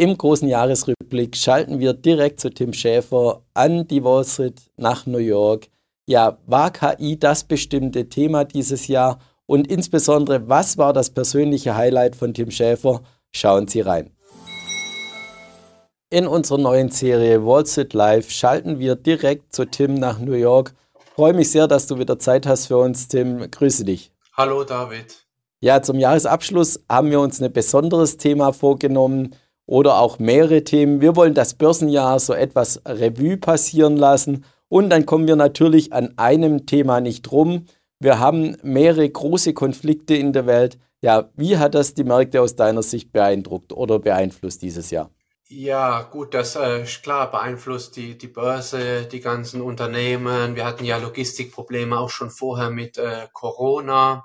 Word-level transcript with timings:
im 0.00 0.16
großen 0.16 0.48
Jahresrückblick 0.48 1.36
schalten 1.36 1.78
wir 1.78 1.92
direkt 1.92 2.40
zu 2.40 2.48
Tim 2.48 2.72
Schäfer 2.72 3.42
an 3.52 3.86
die 3.86 4.02
Wall 4.02 4.24
Street 4.24 4.58
nach 4.78 5.04
New 5.04 5.18
York. 5.18 5.68
Ja, 6.06 6.38
war 6.46 6.70
KI 6.70 7.18
das 7.18 7.44
bestimmte 7.44 8.08
Thema 8.08 8.44
dieses 8.44 8.88
Jahr? 8.88 9.18
Und 9.44 9.66
insbesondere, 9.70 10.48
was 10.48 10.78
war 10.78 10.94
das 10.94 11.10
persönliche 11.10 11.76
Highlight 11.76 12.16
von 12.16 12.32
Tim 12.32 12.50
Schäfer? 12.50 13.02
Schauen 13.30 13.68
Sie 13.68 13.82
rein. 13.82 14.10
In 16.08 16.26
unserer 16.26 16.56
neuen 16.56 16.90
Serie 16.90 17.44
Wall 17.44 17.66
Street 17.66 17.92
Live 17.92 18.30
schalten 18.30 18.78
wir 18.78 18.94
direkt 18.94 19.54
zu 19.54 19.66
Tim 19.66 19.92
nach 19.92 20.18
New 20.18 20.32
York. 20.32 20.72
Freue 21.14 21.34
mich 21.34 21.50
sehr, 21.50 21.68
dass 21.68 21.86
du 21.86 21.98
wieder 21.98 22.18
Zeit 22.18 22.46
hast 22.46 22.68
für 22.68 22.78
uns, 22.78 23.08
Tim. 23.08 23.50
Grüße 23.50 23.84
dich. 23.84 24.12
Hallo, 24.32 24.64
David. 24.64 25.26
Ja, 25.60 25.82
zum 25.82 25.98
Jahresabschluss 25.98 26.80
haben 26.88 27.10
wir 27.10 27.20
uns 27.20 27.42
ein 27.42 27.52
besonderes 27.52 28.16
Thema 28.16 28.54
vorgenommen 28.54 29.36
oder 29.70 30.00
auch 30.00 30.18
mehrere 30.18 30.64
Themen. 30.64 31.00
Wir 31.00 31.14
wollen 31.14 31.32
das 31.32 31.54
Börsenjahr 31.54 32.18
so 32.18 32.34
etwas 32.34 32.82
Revue 32.84 33.36
passieren 33.36 33.96
lassen 33.96 34.44
und 34.68 34.90
dann 34.90 35.06
kommen 35.06 35.28
wir 35.28 35.36
natürlich 35.36 35.92
an 35.92 36.12
einem 36.16 36.66
Thema 36.66 37.00
nicht 37.00 37.30
rum. 37.30 37.66
Wir 38.00 38.18
haben 38.18 38.56
mehrere 38.64 39.08
große 39.08 39.54
Konflikte 39.54 40.16
in 40.16 40.32
der 40.32 40.46
Welt. 40.46 40.76
Ja, 41.02 41.30
wie 41.36 41.56
hat 41.56 41.76
das 41.76 41.94
die 41.94 42.02
Märkte 42.02 42.42
aus 42.42 42.56
deiner 42.56 42.82
Sicht 42.82 43.12
beeindruckt 43.12 43.72
oder 43.72 44.00
beeinflusst 44.00 44.60
dieses 44.62 44.90
Jahr? 44.90 45.08
Ja, 45.48 46.02
gut, 46.02 46.34
das 46.34 46.56
äh, 46.56 46.84
klar 47.02 47.30
beeinflusst 47.30 47.94
die, 47.96 48.18
die 48.18 48.28
Börse, 48.28 49.06
die 49.06 49.20
ganzen 49.20 49.60
Unternehmen. 49.60 50.56
Wir 50.56 50.66
hatten 50.66 50.84
ja 50.84 50.96
Logistikprobleme 50.96 51.96
auch 51.96 52.10
schon 52.10 52.30
vorher 52.30 52.70
mit 52.70 52.98
äh, 52.98 53.28
Corona. 53.32 54.24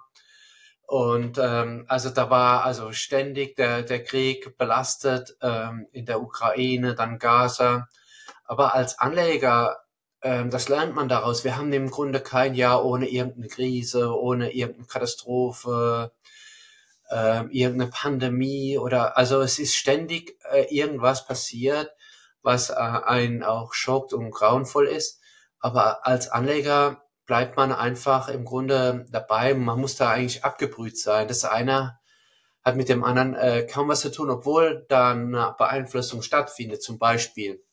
Und 0.87 1.39
ähm, 1.39 1.85
also 1.87 2.09
da 2.09 2.29
war 2.29 2.63
also 2.63 2.91
ständig 2.91 3.55
der, 3.55 3.81
der 3.81 4.03
Krieg 4.03 4.57
belastet 4.57 5.35
ähm, 5.41 5.87
in 5.91 6.05
der 6.05 6.21
Ukraine, 6.21 6.93
dann 6.95 7.17
Gaza. 7.17 7.87
Aber 8.45 8.75
als 8.75 8.99
Anleger, 8.99 9.77
ähm, 10.21 10.51
das 10.51 10.69
lernt 10.69 10.95
man 10.95 11.09
daraus. 11.09 11.43
Wir 11.43 11.57
haben 11.57 11.73
im 11.73 11.89
Grunde 11.89 12.19
kein 12.19 12.53
Jahr 12.53 12.85
ohne 12.85 13.07
irgendeine 13.07 13.47
Krise, 13.47 14.15
ohne 14.15 14.53
irgendeine 14.53 14.87
Katastrophe, 14.87 16.11
äh, 17.09 17.45
irgendeine 17.49 17.89
Pandemie 17.91 18.77
oder 18.77 19.17
also 19.17 19.41
es 19.41 19.59
ist 19.59 19.75
ständig 19.75 20.37
äh, 20.51 20.65
irgendwas 20.75 21.25
passiert, 21.25 21.91
was 22.41 22.69
äh, 22.69 22.73
einen 22.73 23.43
auch 23.43 23.73
schockt 23.73 24.13
und 24.13 24.31
grauenvoll 24.31 24.87
ist. 24.87 25.19
Aber 25.59 26.05
als 26.05 26.29
Anleger 26.29 27.04
bleibt 27.25 27.57
man 27.57 27.71
einfach 27.71 28.29
im 28.29 28.45
Grunde 28.45 29.05
dabei. 29.09 29.53
Man 29.53 29.79
muss 29.79 29.95
da 29.95 30.11
eigentlich 30.11 30.43
abgebrüht 30.43 30.97
sein. 30.97 31.27
Das 31.27 31.43
eine 31.45 31.99
hat 32.63 32.75
mit 32.75 32.89
dem 32.89 33.03
anderen 33.03 33.35
äh, 33.35 33.65
kaum 33.65 33.87
was 33.89 34.01
zu 34.01 34.11
tun, 34.11 34.29
obwohl 34.29 34.85
da 34.89 35.11
eine 35.11 35.55
Beeinflussung 35.57 36.21
stattfindet. 36.21 36.81
Zum 36.81 36.97
Beispiel 36.97 37.63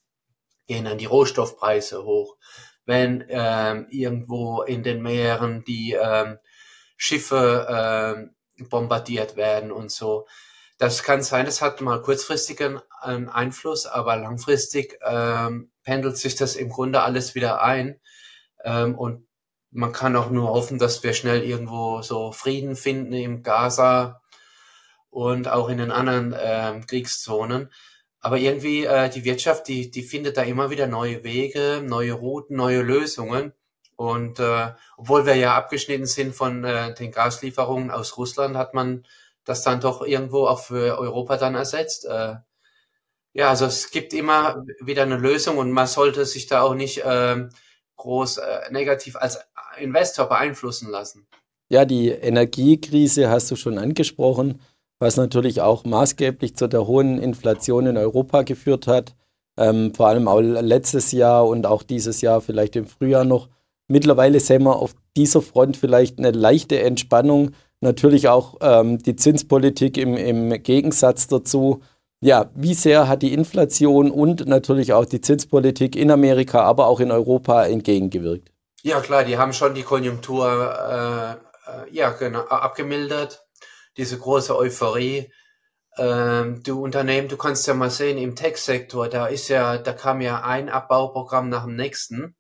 gehen 0.67 0.84
dann 0.84 0.98
die 0.98 1.06
Rohstoffpreise 1.06 2.05
hoch. 2.05 2.36
Wenn 2.84 3.25
ähm, 3.28 3.86
irgendwo 3.91 4.62
in 4.62 4.83
den 4.83 5.03
Meeren 5.03 5.64
die 5.64 5.92
ähm, 5.92 6.39
Schiffe 6.97 7.66
ähm, 7.69 8.34
bombardiert 8.69 9.37
werden 9.37 9.72
und 9.72 9.91
so. 9.91 10.27
Das 10.78 11.03
kann 11.03 11.22
sein, 11.22 11.47
das 11.47 11.62
hat 11.62 11.81
mal 11.81 12.03
kurzfristigen 12.03 12.81
ähm, 13.05 13.28
Einfluss, 13.28 13.87
aber 13.87 14.16
langfristig 14.16 14.98
ähm, 15.05 15.70
pendelt 15.84 16.16
sich 16.16 16.34
das 16.34 16.56
im 16.56 16.69
Grunde 16.69 17.03
alles 17.03 17.34
wieder 17.34 17.62
ein. 17.62 18.00
Ähm, 18.64 18.97
und 18.97 19.27
man 19.73 19.92
kann 19.92 20.17
auch 20.17 20.31
nur 20.31 20.48
hoffen, 20.51 20.78
dass 20.78 21.03
wir 21.03 21.15
schnell 21.15 21.42
irgendwo 21.42 22.03
so 22.03 22.31
Frieden 22.31 22.77
finden 22.77 23.15
im 23.15 23.42
Gaza 23.42 24.20
und 25.11 25.48
auch 25.48 25.69
in 25.69 25.78
den 25.78 25.91
anderen 25.91 26.34
ähm, 26.39 26.87
Kriegszonen. 26.87 27.70
Aber 28.20 28.39
irgendwie 28.39 28.84
äh, 28.84 29.09
die 29.09 29.25
Wirtschaft, 29.25 29.67
die, 29.69 29.91
die 29.91 30.03
findet 30.03 30.37
da 30.37 30.43
immer 30.43 30.70
wieder 30.70 30.87
neue 30.87 31.25
Wege, 31.25 31.83
neue 31.84 32.12
Routen, 32.12 32.56
neue 32.56 32.83
Lösungen. 32.83 33.53
Und 33.97 34.39
äh, 34.41 34.73
obwohl 34.97 35.27
wir 35.27 35.37
ja 35.37 35.56
abgeschnitten 35.56 36.06
sind 36.06 36.34
von 36.34 36.65
äh, 36.65 36.94
den 36.94 37.11
Gaslieferungen 37.11 37.91
aus 37.91 38.16
Russland, 38.16 38.56
hat 38.56 38.75
man 38.75 39.05
das 39.44 39.62
dann 39.62 39.81
doch 39.81 40.03
irgendwo 40.03 40.47
auch 40.47 40.61
für 40.61 40.99
Europa 40.99 41.37
dann 41.37 41.55
ersetzt. 41.55 42.05
Äh, 42.05 42.37
ja, 43.32 43.49
also 43.49 43.66
es 43.66 43.91
gibt 43.91 44.12
immer 44.12 44.65
wieder 44.81 45.03
eine 45.03 45.16
Lösung 45.16 45.59
und 45.59 45.72
man 45.72 45.87
sollte 45.87 46.27
sich 46.27 46.47
da 46.47 46.62
auch 46.62 46.75
nicht 46.75 46.99
äh, 47.05 47.49
groß 47.97 48.38
äh, 48.38 48.71
negativ 48.71 49.16
als 49.16 49.38
Investor 49.78 50.28
beeinflussen 50.28 50.91
lassen. 50.91 51.27
Ja, 51.69 51.84
die 51.84 52.09
Energiekrise 52.09 53.31
hast 53.31 53.50
du 53.50 53.56
schon 53.56 53.78
angesprochen, 53.78 54.60
was 54.99 55.16
natürlich 55.16 55.62
auch 55.62 55.84
maßgeblich 55.84 56.55
zu 56.55 56.69
der 56.69 56.87
hohen 56.87 57.19
Inflation 57.19 57.87
in 57.87 57.97
Europa 57.97 58.43
geführt 58.43 58.87
hat. 58.87 59.15
Ähm, 59.59 59.94
vor 59.94 60.09
allem 60.09 60.28
auch 60.28 60.41
letztes 60.41 61.12
Jahr 61.12 61.47
und 61.47 61.66
auch 61.66 61.82
dieses 61.82 62.21
Jahr, 62.21 62.41
vielleicht 62.41 62.77
im 62.77 62.87
Frühjahr 62.87 63.25
noch. 63.25 63.49
Mittlerweile 63.88 64.38
sehen 64.41 64.62
wir 64.62 64.77
auf 64.77 64.94
dieser 65.16 65.43
Front 65.43 65.77
vielleicht 65.77 66.19
eine 66.19 66.31
leichte 66.31 66.81
Entspannung. 66.81 67.53
Natürlich 67.81 68.28
auch 68.28 68.56
ähm, 68.61 68.99
die 68.99 69.16
Zinspolitik 69.16 69.97
im, 69.97 70.16
im 70.16 70.62
Gegensatz 70.62 71.27
dazu. 71.27 71.81
Ja, 72.22 72.50
wie 72.55 72.75
sehr 72.75 73.09
hat 73.09 73.22
die 73.22 73.32
Inflation 73.32 74.11
und 74.11 74.47
natürlich 74.47 74.93
auch 74.93 75.05
die 75.05 75.21
Zinspolitik 75.21 75.97
in 75.97 76.11
Amerika, 76.11 76.62
aber 76.62 76.87
auch 76.87 77.00
in 77.00 77.11
Europa 77.11 77.65
entgegengewirkt? 77.65 78.51
Ja, 78.84 79.00
klar, 79.00 79.25
die 79.25 79.38
haben 79.38 79.53
schon 79.53 79.75
die 79.75 79.84
Konjunktur 79.84 81.38
äh, 81.66 81.70
äh, 81.70 81.91
ja, 81.94 82.10
genau, 82.10 82.41
abgemildert, 82.47 83.44
diese 83.97 84.19
große 84.19 84.56
Euphorie. 84.56 85.32
Ähm, 85.98 86.62
du 86.65 86.82
Unternehmen, 86.82 87.28
du 87.28 87.37
kannst 87.37 87.66
ja 87.66 87.75
mal 87.75 87.91
sehen, 87.91 88.19
im 88.19 88.34
Tech-Sektor, 88.37 89.09
da 89.09 89.26
ist 89.26 89.48
ja, 89.48 89.78
da 89.78 89.93
kam 89.93 90.20
ja 90.20 90.43
ein 90.43 90.69
Abbauprogramm 90.69 91.48
nach 91.48 91.65
dem 91.65 91.76
nächsten. 91.76 92.37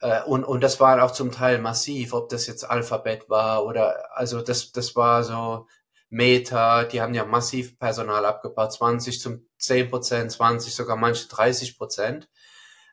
Äh, 0.00 0.22
und, 0.24 0.44
und 0.44 0.62
das 0.62 0.80
war 0.80 1.02
auch 1.04 1.12
zum 1.12 1.32
Teil 1.32 1.58
massiv, 1.60 2.14
ob 2.14 2.28
das 2.30 2.46
jetzt 2.48 2.64
Alphabet 2.68 3.28
war 3.30 3.64
oder, 3.66 4.16
also 4.16 4.42
das, 4.42 4.72
das 4.72 4.96
war 4.96 5.24
so 5.24 5.66
Meta, 6.10 6.84
die 6.84 7.00
haben 7.02 7.14
ja 7.14 7.24
massiv 7.24 7.78
Personal 7.78 8.26
abgebaut, 8.26 8.72
20 8.72 9.20
zum 9.20 9.48
10 9.58 9.90
Prozent, 9.90 10.32
20, 10.32 10.74
sogar 10.74 10.96
manche 10.96 11.28
30 11.28 11.78
Prozent. 11.78 12.28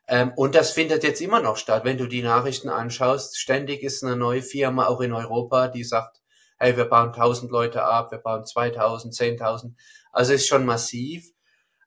Ähm, 0.10 0.34
und 0.36 0.56
das 0.56 0.72
findet 0.72 1.04
jetzt 1.04 1.22
immer 1.22 1.40
noch 1.40 1.56
statt. 1.56 1.86
Wenn 1.86 1.98
du 1.98 2.08
die 2.08 2.24
Nachrichten 2.24 2.70
anschaust, 2.70 3.40
ständig 3.40 3.84
ist 3.84 4.04
eine 4.04 4.16
neue 4.16 4.42
Firma 4.42 4.88
auch 4.88 5.02
in 5.02 5.14
Europa, 5.14 5.68
die 5.70 5.84
sagt, 5.84 6.22
hey, 6.58 6.76
wir 6.76 6.86
bauen 6.86 7.14
1000 7.14 7.52
Leute 7.52 7.84
ab, 7.84 8.12
wir 8.12 8.20
bauen 8.20 8.46
2000, 8.46 9.14
10.000. 9.14 9.76
Also 10.12 10.34
ist 10.34 10.48
schon 10.48 10.66
massiv. 10.66 11.32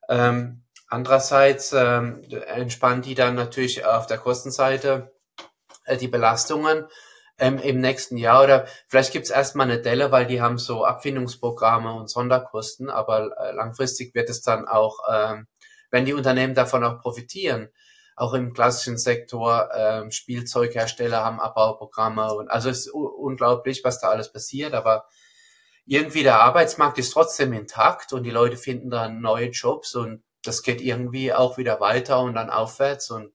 Ähm, 0.09 0.62
Andererseits 0.93 1.72
ähm, 1.72 2.22
entspannt 2.49 3.06
die 3.06 3.15
dann 3.15 3.34
natürlich 3.34 3.82
auf 3.82 4.06
der 4.06 4.19
Kostenseite 4.19 5.11
äh, 5.87 5.97
die 5.97 6.06
Belastungen 6.06 6.87
ähm, 7.38 7.56
im 7.56 7.81
nächsten 7.81 8.19
Jahr 8.19 8.44
oder 8.44 8.66
vielleicht 8.88 9.11
gibt's 9.11 9.31
erstmal 9.31 9.71
eine 9.71 9.81
Delle, 9.81 10.12
weil 10.12 10.27
die 10.27 10.43
haben 10.43 10.59
so 10.59 10.84
Abfindungsprogramme 10.84 11.94
und 11.94 12.11
Sonderkosten, 12.11 12.91
aber 12.91 13.31
äh, 13.38 13.53
langfristig 13.53 14.15
wird 14.15 14.28
es 14.28 14.43
dann 14.43 14.69
auch, 14.69 14.99
ähm, 15.11 15.47
wenn 15.91 16.05
die 16.05 16.12
Unternehmen 16.12 16.55
davon 16.55 16.84
auch 16.84 17.00
profitieren, 17.00 17.71
auch 18.22 18.34
im 18.34 18.53
klassischen 18.53 18.99
Sektor 18.99 19.69
ähm, 19.75 20.12
Spielzeughersteller 20.12 21.25
haben 21.25 21.41
Abbauprogramme 21.41 22.33
und 22.34 22.49
also 22.49 22.71
es 22.71 22.87
ist 22.87 22.93
unglaublich, 22.93 23.83
was 23.83 24.00
da 24.00 24.09
alles 24.09 24.33
passiert, 24.33 24.75
aber 24.75 25.06
irgendwie 25.87 26.22
der 26.22 26.41
Arbeitsmarkt 26.41 26.99
ist 26.99 27.11
trotzdem 27.11 27.53
intakt 27.53 28.12
und 28.12 28.22
die 28.22 28.31
Leute 28.31 28.56
finden 28.56 28.91
dann 28.91 29.21
neue 29.21 29.49
Jobs 29.49 29.97
und 29.97 30.22
das 30.44 30.62
geht 30.62 30.81
irgendwie 30.81 31.32
auch 31.32 31.59
wieder 31.59 31.81
weiter 31.81 32.21
und 32.21 32.34
dann 32.34 32.49
aufwärts 32.49 33.11
und 33.11 33.32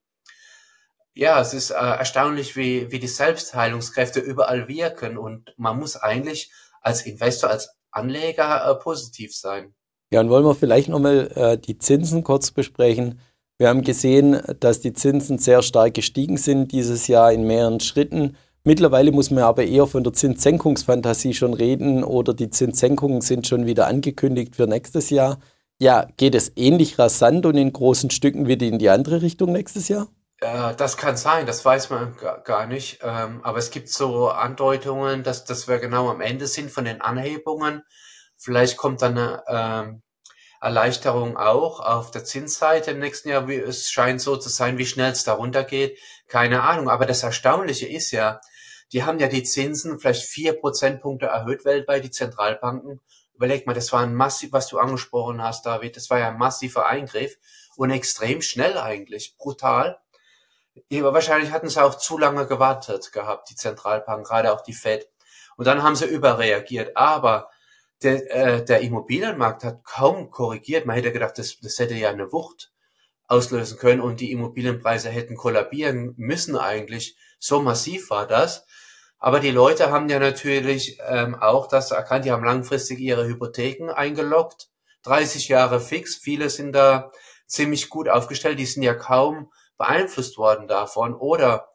ja, 1.14 1.42
es 1.42 1.54
ist 1.54 1.72
äh, 1.72 1.74
erstaunlich, 1.74 2.56
wie, 2.56 2.90
wie 2.92 3.00
die 3.00 3.08
Selbstheilungskräfte 3.08 4.22
überall 4.22 4.70
wirken 4.70 5.18
und 5.18 5.54
man 5.58 5.78
muss 5.78 5.98
eigentlich 5.98 6.52
als 6.82 7.06
Investor, 7.06 7.50
als 7.50 7.76
Anleger 7.92 8.70
äh, 8.70 8.76
positiv 8.76 9.36
sein. 9.36 9.74
Ja, 10.12 10.22
und 10.22 10.30
wollen 10.30 10.46
wir 10.46 10.56
vielleicht 10.56 10.88
nochmal 10.88 11.30
äh, 11.36 11.58
die 11.58 11.78
Zinsen 11.78 12.24
kurz 12.24 12.52
besprechen. 12.52 13.20
Wir 13.60 13.70
haben 13.70 13.82
gesehen, 13.82 14.40
dass 14.60 14.82
die 14.82 14.94
Zinsen 14.94 15.40
sehr 15.40 15.64
stark 15.64 15.96
gestiegen 15.96 16.38
sind 16.38 16.72
dieses 16.72 17.08
Jahr 17.08 17.32
in 17.32 17.44
mehreren 17.48 17.80
Schritten. 17.80 18.38
Mittlerweile 18.64 19.12
muss 19.12 19.32
man 19.32 19.44
aber 19.44 19.64
eher 19.64 19.88
von 19.88 20.04
der 20.04 20.14
Zinssenkungsfantasie 20.14 21.34
schon 21.34 21.56
reden 21.56 22.04
oder 22.04 22.36
die 22.36 22.52
Zinssenkungen 22.52 23.22
sind 23.22 23.48
schon 23.48 23.66
wieder 23.66 23.88
angekündigt 23.88 24.56
für 24.56 24.68
nächstes 24.68 25.10
Jahr. 25.10 25.40
Ja, 25.80 26.08
geht 26.18 26.36
es 26.36 26.52
ähnlich 26.56 27.00
rasant 27.00 27.46
und 27.48 27.56
in 27.56 27.74
großen 27.74 28.12
Stücken 28.12 28.48
wieder 28.48 28.68
in 28.68 28.78
die 28.78 28.90
andere 28.90 29.24
Richtung 29.24 29.54
nächstes 29.54 29.88
Jahr? 29.88 30.08
Äh, 30.42 30.76
das 30.76 30.98
kann 30.98 31.18
sein, 31.18 31.48
das 31.48 31.66
weiß 31.66 31.90
man 31.90 32.16
gar 32.44 32.68
nicht. 32.68 33.00
Ähm, 33.02 33.42
aber 33.44 33.58
es 33.58 33.72
gibt 33.72 33.90
so 33.90 34.30
Andeutungen, 34.30 35.24
dass, 35.24 35.46
dass 35.46 35.68
wir 35.68 35.80
genau 35.80 36.10
am 36.10 36.22
Ende 36.22 36.46
sind 36.46 36.70
von 36.70 36.86
den 36.86 37.02
Anhebungen. 37.02 37.82
Vielleicht 38.38 38.78
kommt 38.78 39.02
dann 39.02 39.18
eine 39.18 39.44
ähm, 39.48 40.02
Erleichterung 40.62 41.38
auch 41.38 41.80
auf 41.80 42.12
der 42.12 42.24
Zinsseite 42.24 42.92
im 42.92 43.00
nächsten 43.00 43.30
Jahr. 43.30 43.48
Es 43.50 43.90
scheint 43.90 44.22
so 44.22 44.38
zu 44.38 44.50
sein, 44.50 44.78
wie 44.78 44.86
schnell 44.86 45.12
es 45.12 45.24
da 45.24 45.34
runtergeht. 45.34 45.98
Keine 46.28 46.64
Ahnung. 46.64 46.90
Aber 46.90 47.06
das 47.06 47.24
Erstaunliche 47.24 47.88
ist 47.88 48.12
ja, 48.12 48.42
die 48.92 49.04
haben 49.04 49.20
ja 49.20 49.28
die 49.28 49.44
Zinsen 49.44 50.00
vielleicht 50.00 50.24
vier 50.24 50.54
Prozentpunkte 50.54 51.28
erhöht 51.28 51.66
weltweit, 51.66 52.04
die 52.04 52.12
Zentralbanken 52.12 53.02
überleg 53.38 53.68
mal, 53.68 53.74
das 53.74 53.94
war 53.94 54.02
ein 54.02 54.16
massiv, 54.16 54.52
was 54.52 54.68
du 54.68 54.80
angesprochen 54.80 55.44
hast, 55.44 55.66
David, 55.66 55.96
das 55.96 56.10
war 56.10 56.18
ja 56.18 56.30
ein 56.30 56.38
massiver 56.38 56.88
Eingriff 56.88 57.38
und 57.76 57.92
extrem 57.92 58.42
schnell 58.42 58.78
eigentlich, 58.78 59.38
brutal. 59.38 60.00
Aber 60.92 61.14
wahrscheinlich 61.14 61.52
hatten 61.52 61.70
sie 61.70 61.84
auch 61.84 61.96
zu 61.96 62.18
lange 62.18 62.48
gewartet 62.48 63.12
gehabt, 63.12 63.50
die 63.50 63.56
Zentralbank, 63.56 64.26
gerade 64.26 64.52
auch 64.52 64.62
die 64.62 64.74
Fed. 64.74 65.08
Und 65.56 65.66
dann 65.66 65.84
haben 65.84 65.96
sie 65.96 66.06
überreagiert. 66.06 66.98
Aber 66.98 67.50
der, 68.04 68.36
äh, 68.36 68.66
der 68.66 68.82
Immobilienmarkt 68.82 69.64
hat 69.64 69.84
kaum 69.84 70.30
korrigiert. 70.30 70.86
Man 70.86 70.96
hätte 70.96 71.12
gedacht, 71.12 71.38
das, 71.38 71.60
das 71.62 71.80
hätte 71.80 71.96
ja 71.96 72.10
eine 72.10 72.32
Wucht 72.32 72.72
auslösen 73.28 73.78
können 73.78 74.02
und 74.02 74.20
die 74.20 74.32
Immobilienpreise 74.32 75.10
hätten 75.10 75.36
kollabieren 75.36 76.14
müssen 76.18 76.56
eigentlich. 76.56 77.18
So 77.40 77.62
massiv 77.62 78.10
war 78.10 78.28
das. 78.28 78.66
Aber 79.20 79.40
die 79.40 79.52
Leute 79.52 79.92
haben 79.92 80.10
ja 80.10 80.20
natürlich 80.20 81.00
ähm, 81.08 81.36
auch 81.36 81.68
das 81.68 81.92
erkannt, 81.92 82.26
die 82.26 82.32
haben 82.32 82.46
langfristig 82.46 83.00
ihre 83.00 83.28
Hypotheken 83.28 83.92
eingeloggt. 83.92 84.70
30 85.04 85.48
Jahre 85.48 85.80
fix. 85.80 86.16
Viele 86.16 86.50
sind 86.50 86.74
da 86.74 87.12
ziemlich 87.48 87.90
gut 87.90 88.10
aufgestellt. 88.10 88.60
Die 88.60 88.66
sind 88.66 88.84
ja 88.84 88.94
kaum 88.94 89.52
beeinflusst 89.78 90.38
worden 90.38 90.68
davon. 90.68 91.16
Oder 91.16 91.70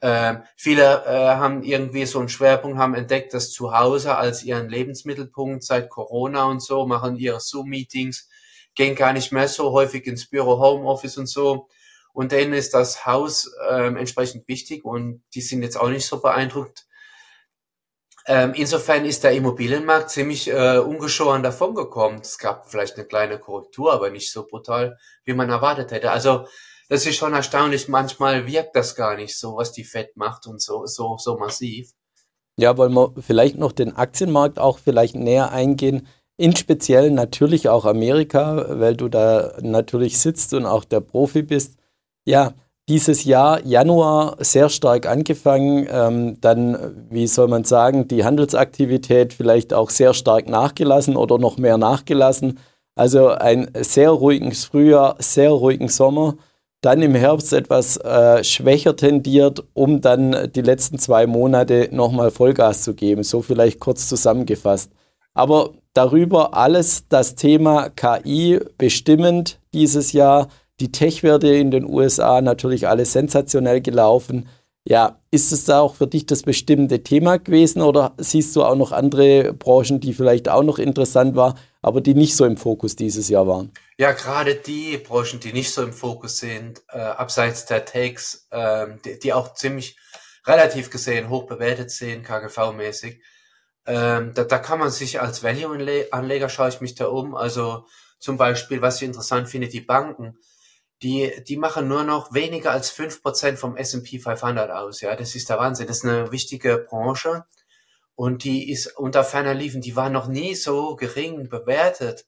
äh, 0.00 0.36
viele 0.56 1.04
äh, 1.04 1.36
haben 1.36 1.62
irgendwie 1.62 2.06
so 2.06 2.18
einen 2.18 2.28
Schwerpunkt, 2.28 2.78
haben 2.78 2.94
entdeckt, 2.94 3.34
dass 3.34 3.52
zu 3.52 3.76
Hause 3.76 4.16
als 4.16 4.42
ihren 4.42 4.68
Lebensmittelpunkt 4.68 5.62
seit 5.62 5.90
Corona 5.90 6.44
und 6.44 6.62
so, 6.62 6.86
machen 6.86 7.16
ihre 7.16 7.40
Zoom-Meetings, 7.40 8.28
gehen 8.74 8.94
gar 8.94 9.12
nicht 9.12 9.30
mehr 9.30 9.48
so 9.48 9.72
häufig 9.72 10.06
ins 10.06 10.28
Büro, 10.28 10.58
Homeoffice 10.58 11.18
und 11.18 11.26
so. 11.26 11.68
Und 12.12 12.32
denen 12.32 12.54
ist 12.54 12.74
das 12.74 13.06
Haus 13.06 13.52
ähm, 13.70 13.96
entsprechend 13.96 14.48
wichtig 14.48 14.84
und 14.84 15.22
die 15.34 15.42
sind 15.42 15.62
jetzt 15.62 15.78
auch 15.78 15.90
nicht 15.90 16.06
so 16.06 16.20
beeindruckt. 16.20 16.86
Ähm, 18.26 18.52
insofern 18.54 19.04
ist 19.04 19.24
der 19.24 19.32
Immobilienmarkt 19.32 20.10
ziemlich 20.10 20.48
äh, 20.48 20.78
ungeschoren 20.78 21.42
davongekommen. 21.42 22.20
Es 22.20 22.38
gab 22.38 22.68
vielleicht 22.70 22.96
eine 22.96 23.06
kleine 23.06 23.38
Korrektur, 23.38 23.92
aber 23.92 24.10
nicht 24.10 24.32
so 24.32 24.46
brutal, 24.46 24.98
wie 25.24 25.34
man 25.34 25.50
erwartet 25.50 25.92
hätte. 25.92 26.10
Also 26.10 26.46
das 26.90 27.06
ist 27.06 27.16
schon 27.16 27.32
erstaunlich. 27.32 27.88
Manchmal 27.88 28.46
wirkt 28.46 28.74
das 28.74 28.96
gar 28.96 29.16
nicht 29.16 29.38
so, 29.38 29.56
was 29.56 29.72
die 29.72 29.84
Fed 29.84 30.16
macht 30.16 30.46
und 30.46 30.60
so, 30.60 30.84
so, 30.86 31.16
so 31.18 31.38
massiv. 31.38 31.92
Ja, 32.58 32.76
wollen 32.76 32.92
wir 32.92 33.14
vielleicht 33.20 33.56
noch 33.56 33.72
den 33.72 33.96
Aktienmarkt 33.96 34.58
auch 34.58 34.78
vielleicht 34.78 35.14
näher 35.14 35.52
eingehen. 35.52 36.08
In 36.36 36.56
speziell 36.56 37.12
natürlich 37.12 37.68
auch 37.68 37.84
Amerika, 37.84 38.66
weil 38.68 38.96
du 38.96 39.08
da 39.08 39.54
natürlich 39.60 40.18
sitzt 40.18 40.52
und 40.52 40.66
auch 40.66 40.84
der 40.84 41.00
Profi 41.00 41.42
bist. 41.42 41.76
Ja, 42.24 42.54
dieses 42.88 43.22
Jahr, 43.22 43.64
Januar, 43.64 44.36
sehr 44.40 44.68
stark 44.68 45.06
angefangen. 45.06 45.86
Ähm, 45.88 46.40
dann, 46.40 47.06
wie 47.08 47.28
soll 47.28 47.46
man 47.46 47.62
sagen, 47.62 48.08
die 48.08 48.24
Handelsaktivität 48.24 49.32
vielleicht 49.32 49.72
auch 49.72 49.90
sehr 49.90 50.12
stark 50.12 50.48
nachgelassen 50.48 51.16
oder 51.16 51.38
noch 51.38 51.56
mehr 51.56 51.78
nachgelassen. 51.78 52.58
Also 52.96 53.28
ein 53.28 53.70
sehr 53.78 54.10
ruhiges 54.10 54.64
Frühjahr, 54.64 55.14
sehr 55.20 55.50
ruhigen 55.50 55.88
Sommer 55.88 56.36
dann 56.80 57.02
im 57.02 57.14
Herbst 57.14 57.52
etwas 57.52 57.98
äh, 57.98 58.42
schwächer 58.42 58.96
tendiert, 58.96 59.64
um 59.74 60.00
dann 60.00 60.50
die 60.54 60.62
letzten 60.62 60.98
zwei 60.98 61.26
Monate 61.26 61.88
nochmal 61.92 62.30
Vollgas 62.30 62.82
zu 62.82 62.94
geben. 62.94 63.22
So 63.22 63.42
vielleicht 63.42 63.80
kurz 63.80 64.08
zusammengefasst. 64.08 64.90
Aber 65.34 65.74
darüber 65.92 66.54
alles 66.54 67.06
das 67.08 67.34
Thema 67.34 67.90
KI 67.90 68.60
bestimmend 68.78 69.60
dieses 69.74 70.12
Jahr. 70.12 70.48
Die 70.80 70.90
Tech-Werte 70.90 71.48
in 71.48 71.70
den 71.70 71.84
USA 71.84 72.40
natürlich 72.40 72.88
alles 72.88 73.12
sensationell 73.12 73.82
gelaufen. 73.82 74.48
Ja, 74.84 75.18
ist 75.30 75.52
es 75.52 75.66
da 75.66 75.80
auch 75.80 75.94
für 75.94 76.06
dich 76.06 76.24
das 76.24 76.42
bestimmte 76.42 77.02
Thema 77.02 77.36
gewesen 77.38 77.82
oder 77.82 78.14
siehst 78.16 78.56
du 78.56 78.62
auch 78.62 78.76
noch 78.76 78.92
andere 78.92 79.52
Branchen, 79.52 80.00
die 80.00 80.14
vielleicht 80.14 80.48
auch 80.48 80.62
noch 80.62 80.78
interessant 80.78 81.36
waren, 81.36 81.54
aber 81.82 82.00
die 82.00 82.14
nicht 82.14 82.34
so 82.34 82.46
im 82.46 82.56
Fokus 82.56 82.96
dieses 82.96 83.28
Jahr 83.28 83.46
waren? 83.46 83.72
Ja, 84.00 84.12
gerade 84.12 84.54
die 84.54 84.96
Branchen, 84.96 85.40
die 85.40 85.52
nicht 85.52 85.74
so 85.74 85.82
im 85.82 85.92
Fokus 85.92 86.38
sind, 86.38 86.82
äh, 86.88 86.96
abseits 86.98 87.66
der 87.66 87.84
Takes, 87.84 88.46
äh, 88.50 88.86
die, 89.04 89.18
die, 89.18 89.34
auch 89.34 89.52
ziemlich 89.52 89.98
relativ 90.46 90.88
gesehen 90.88 91.28
hoch 91.28 91.46
bewertet 91.46 91.90
sind, 91.90 92.26
KGV-mäßig, 92.26 93.20
ähm, 93.84 94.32
da, 94.32 94.44
da 94.44 94.58
kann 94.58 94.78
man 94.78 94.90
sich 94.90 95.20
als 95.20 95.42
Value-Anleger, 95.42 96.48
schaue 96.48 96.70
ich 96.70 96.80
mich 96.80 96.94
da 96.94 97.08
um, 97.08 97.34
also 97.34 97.84
zum 98.18 98.38
Beispiel, 98.38 98.80
was 98.80 98.96
ich 98.96 99.02
interessant 99.02 99.50
finde, 99.50 99.68
die 99.68 99.82
Banken, 99.82 100.38
die, 101.02 101.44
die 101.46 101.58
machen 101.58 101.86
nur 101.86 102.02
noch 102.02 102.32
weniger 102.32 102.70
als 102.70 102.88
fünf 102.88 103.20
Prozent 103.20 103.58
vom 103.58 103.76
S&P 103.76 104.18
500 104.18 104.70
aus, 104.70 105.02
ja, 105.02 105.14
das 105.14 105.34
ist 105.34 105.50
der 105.50 105.58
Wahnsinn, 105.58 105.88
das 105.88 105.98
ist 105.98 106.06
eine 106.06 106.32
wichtige 106.32 106.86
Branche 106.88 107.44
und 108.14 108.44
die 108.44 108.72
ist 108.72 108.96
unter 108.96 109.24
ferner 109.24 109.52
Liefen, 109.52 109.82
die 109.82 109.94
war 109.94 110.08
noch 110.08 110.26
nie 110.26 110.54
so 110.54 110.96
gering 110.96 111.50
bewertet 111.50 112.24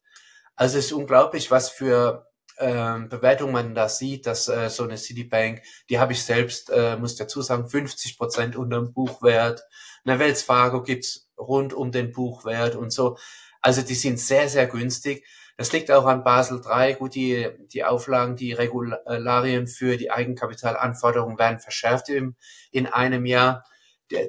also 0.57 0.79
es 0.79 0.87
ist 0.87 0.93
unglaublich, 0.93 1.51
was 1.51 1.71
für 1.71 2.27
ähm, 2.59 3.09
Bewertung 3.09 3.53
man 3.53 3.75
da 3.75 3.89
sieht, 3.89 4.27
dass 4.27 4.49
äh, 4.49 4.69
so 4.69 4.85
eine 4.85 4.99
Citibank, 4.99 5.63
die 5.89 5.99
habe 5.99 6.13
ich 6.13 6.23
selbst, 6.23 6.71
äh, 6.71 6.97
muss 6.97 7.17
dazu 7.17 7.43
sagen, 7.43 7.69
50 7.69 8.19
Prozent 8.19 8.57
unter 8.57 8.79
dem 8.81 8.93
Buchwert. 8.93 9.63
Eine 10.05 10.19
Wells 10.19 10.43
Fargo 10.43 10.83
gibt's 10.83 11.29
rund 11.39 11.73
um 11.73 11.91
den 11.93 12.13
Buchwert 12.13 12.77
und 12.77 12.93
so. 12.93 13.17
Also 13.61 13.83
die 13.83 13.95
sind 13.95 14.19
sehr, 14.19 14.49
sehr 14.49 14.67
günstig. 14.67 15.25
Das 15.57 15.73
liegt 15.73 15.91
auch 15.91 16.07
an 16.07 16.25
Basel 16.25 16.61
III. 16.65 16.95
Gut, 16.95 17.15
die, 17.15 17.49
die 17.73 17.85
Auflagen, 17.85 18.37
die 18.37 18.53
Regularien 18.53 19.67
für 19.67 19.97
die 19.97 20.11
Eigenkapitalanforderungen 20.11 21.39
werden 21.39 21.61
verschärft 21.61 22.09
im, 22.09 22.37
in 22.71 22.87
einem 22.87 23.27
Jahr. 23.27 23.65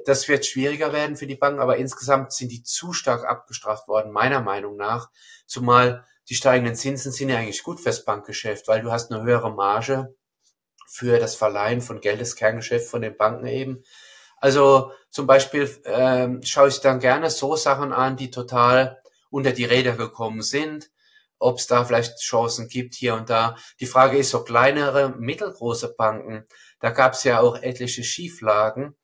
Das 0.06 0.28
wird 0.28 0.46
schwieriger 0.46 0.92
werden 0.92 1.16
für 1.16 1.26
die 1.26 1.36
Banken, 1.36 1.60
aber 1.60 1.76
insgesamt 1.76 2.32
sind 2.32 2.52
die 2.52 2.62
zu 2.62 2.92
stark 2.92 3.24
abgestraft 3.24 3.88
worden, 3.88 4.12
meiner 4.12 4.40
Meinung 4.40 4.76
nach. 4.76 5.10
Zumal 5.46 6.06
die 6.28 6.34
steigenden 6.34 6.74
Zinsen 6.74 7.12
sind 7.12 7.28
ja 7.28 7.38
eigentlich 7.38 7.62
gut 7.62 7.80
fürs 7.80 8.04
Bankgeschäft, 8.04 8.68
weil 8.68 8.82
du 8.82 8.90
hast 8.90 9.12
eine 9.12 9.22
höhere 9.22 9.52
Marge 9.52 10.14
für 10.88 11.18
das 11.18 11.34
Verleihen 11.34 11.80
von 11.80 12.00
Geld, 12.00 12.20
das 12.20 12.36
Kerngeschäft 12.36 12.88
von 12.88 13.02
den 13.02 13.16
Banken 13.16 13.46
eben. 13.46 13.82
Also 14.38 14.92
zum 15.10 15.26
Beispiel 15.26 15.70
ähm, 15.84 16.42
schaue 16.42 16.68
ich 16.68 16.80
dann 16.80 17.00
gerne 17.00 17.30
so 17.30 17.56
Sachen 17.56 17.92
an, 17.92 18.16
die 18.16 18.30
total 18.30 19.00
unter 19.30 19.52
die 19.52 19.64
Räder 19.64 19.92
gekommen 19.92 20.42
sind, 20.42 20.90
ob 21.38 21.58
es 21.58 21.66
da 21.66 21.84
vielleicht 21.84 22.20
Chancen 22.20 22.68
gibt 22.68 22.94
hier 22.94 23.14
und 23.14 23.28
da. 23.30 23.56
Die 23.80 23.86
Frage 23.86 24.16
ist, 24.16 24.30
so 24.30 24.44
kleinere, 24.44 25.10
mittelgroße 25.10 25.94
Banken, 25.94 26.46
da 26.80 26.90
gab 26.90 27.14
es 27.14 27.24
ja 27.24 27.40
auch 27.40 27.56
etliche 27.56 28.04
Schieflagen. 28.04 28.94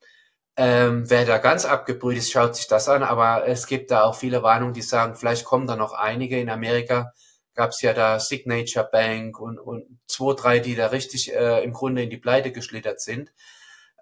Ähm, 0.62 1.08
wer 1.08 1.24
da 1.24 1.38
ganz 1.38 1.64
abgebrüht 1.64 2.18
ist, 2.18 2.30
schaut 2.30 2.54
sich 2.54 2.66
das 2.66 2.86
an, 2.86 3.02
aber 3.02 3.48
es 3.48 3.66
gibt 3.66 3.90
da 3.90 4.04
auch 4.04 4.14
viele 4.14 4.42
Warnungen, 4.42 4.74
die 4.74 4.82
sagen, 4.82 5.14
vielleicht 5.14 5.46
kommen 5.46 5.66
da 5.66 5.74
noch 5.74 5.94
einige. 5.94 6.38
In 6.38 6.50
Amerika 6.50 7.14
gab 7.54 7.70
es 7.70 7.80
ja 7.80 7.94
da 7.94 8.20
Signature 8.20 8.86
Bank 8.92 9.40
und, 9.40 9.58
und 9.58 9.86
zwei, 10.06 10.34
drei, 10.34 10.58
die 10.58 10.74
da 10.74 10.88
richtig 10.88 11.34
äh, 11.34 11.64
im 11.64 11.72
Grunde 11.72 12.02
in 12.02 12.10
die 12.10 12.18
Pleite 12.18 12.52
geschlittert 12.52 13.00
sind. 13.00 13.32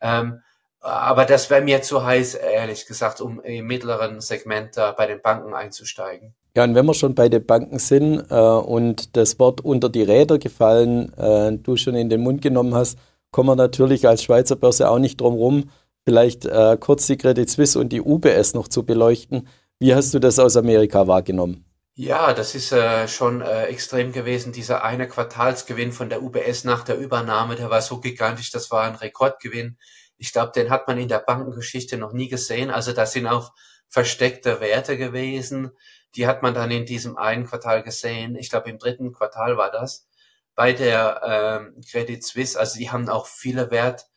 Ähm, 0.03 0.43
aber 0.81 1.27
das 1.27 1.49
wäre 1.49 1.63
mir 1.63 1.81
zu 1.83 2.05
heiß, 2.05 2.35
ehrlich 2.35 2.87
gesagt, 2.87 3.21
um 3.21 3.41
im 3.41 3.65
mittleren 3.65 4.21
Segment 4.21 4.77
da 4.77 4.91
bei 4.91 5.07
den 5.07 5.23
Banken 5.23 5.55
einzusteigen. 5.55 6.35
Ja, 6.57 6.65
und 6.65 6.75
wenn 6.75 6.87
wir 6.87 6.95
schon 6.95 7.15
bei 7.15 7.29
den 7.29 7.47
Banken 7.47 7.79
sind 7.79 8.27
äh, 8.31 8.35
und 8.35 9.17
das 9.17 9.39
Wort 9.39 9.61
unter 9.61 9.89
die 9.89 10.03
Räder 10.03 10.39
gefallen, 10.39 11.17
äh, 11.17 11.53
du 11.53 11.77
schon 11.77 11.95
in 11.95 12.09
den 12.09 12.23
Mund 12.23 12.43
genommen 12.43 12.75
hast, 12.75 12.99
kommen 13.31 13.49
wir 13.49 13.55
natürlich 13.55 14.09
als 14.09 14.25
Schweizer 14.25 14.57
Börse 14.57 14.91
auch 14.91 14.99
nicht 14.99 15.21
drum 15.21 15.35
rum, 15.35 15.71
vielleicht 16.09 16.47
äh, 16.47 16.79
kurz 16.81 17.07
die 17.07 17.19
Credit 17.19 17.51
Suisse 17.51 17.79
und 17.79 17.91
die 17.91 18.01
UBS 18.01 18.55
noch 18.55 18.67
zu 18.67 18.83
beleuchten. 18.83 19.47
Wie 19.79 19.95
hast 19.95 20.15
du 20.15 20.19
das 20.19 20.39
aus 20.39 20.57
Amerika 20.57 21.07
wahrgenommen? 21.07 21.67
Ja, 21.93 22.33
das 22.33 22.55
ist 22.55 22.73
äh, 22.73 23.07
schon 23.09 23.43
äh, 23.43 23.65
extrem 23.65 24.11
gewesen. 24.13 24.55
Dieser 24.55 24.85
eine 24.85 25.07
Quartalsgewinn 25.07 25.93
von 25.93 26.09
der 26.09 26.23
UBS 26.23 26.65
nach 26.65 26.83
der 26.83 26.97
Übernahme, 26.97 27.57
der 27.57 27.69
war 27.69 27.83
so 27.83 28.01
gigantisch, 28.01 28.51
das 28.51 28.71
war 28.71 28.85
ein 28.85 28.95
Rekordgewinn. 28.95 29.77
Ich 30.17 30.33
glaube, 30.33 30.53
den 30.55 30.71
hat 30.71 30.89
man 30.89 30.97
in 30.97 31.09
der 31.09 31.19
Bankengeschichte 31.19 31.99
noch 31.99 32.15
nie 32.15 32.29
gesehen. 32.29 32.71
Also 32.71 32.95
das 32.95 33.13
sind 33.13 33.27
auch 33.27 33.53
versteckte 33.91 34.63
Werte 34.63 34.97
gewesen. 34.97 35.73
Die 36.15 36.27
hat 36.27 36.43
man 36.43 36.55
dann 36.55 36.71
in 36.71 36.87
diesem 36.87 37.19
einen 37.19 37.45
Quartal 37.45 37.83
gesehen. 37.83 38.35
Ich 38.35 38.49
glaube, 38.49 38.71
im 38.71 38.79
dritten 38.79 39.13
Quartal 39.13 39.59
war 39.59 39.71
das 39.71 40.09
bei 40.55 40.73
der 40.73 41.21
ähm, 41.23 41.83
Credit 41.91 42.25
Suisse. 42.25 42.59
Also 42.59 42.79
die 42.79 42.91
haben 42.91 43.11
auch 43.11 43.27
viele 43.27 43.71
Wert 43.71 44.08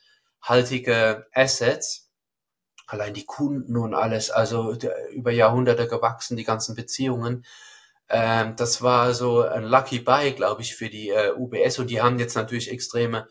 haltige 0.41 1.27
Assets, 1.33 2.09
allein 2.87 3.13
die 3.13 3.25
Kunden 3.25 3.77
und 3.77 3.93
alles, 3.93 4.31
also 4.31 4.75
über 5.11 5.31
Jahrhunderte 5.31 5.87
gewachsen, 5.87 6.37
die 6.37 6.43
ganzen 6.43 6.75
Beziehungen. 6.75 7.45
Ähm, 8.09 8.55
das 8.57 8.81
war 8.81 9.13
so 9.13 9.41
ein 9.41 9.63
Lucky 9.63 9.99
Buy, 9.99 10.33
glaube 10.33 10.61
ich, 10.61 10.75
für 10.75 10.89
die 10.89 11.09
äh, 11.09 11.33
UBS 11.33 11.79
und 11.79 11.89
die 11.89 12.01
haben 12.01 12.19
jetzt 12.19 12.35
natürlich 12.35 12.69
extreme 12.71 13.27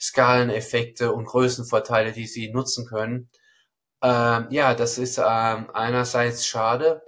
Skaleneffekte 0.00 1.12
und 1.12 1.26
Größenvorteile, 1.26 2.12
die 2.12 2.26
sie 2.26 2.50
nutzen 2.50 2.86
können. 2.86 3.30
Ähm, 4.02 4.48
ja, 4.50 4.74
das 4.74 4.98
ist 4.98 5.18
ähm, 5.18 5.70
einerseits 5.74 6.46
schade 6.46 7.02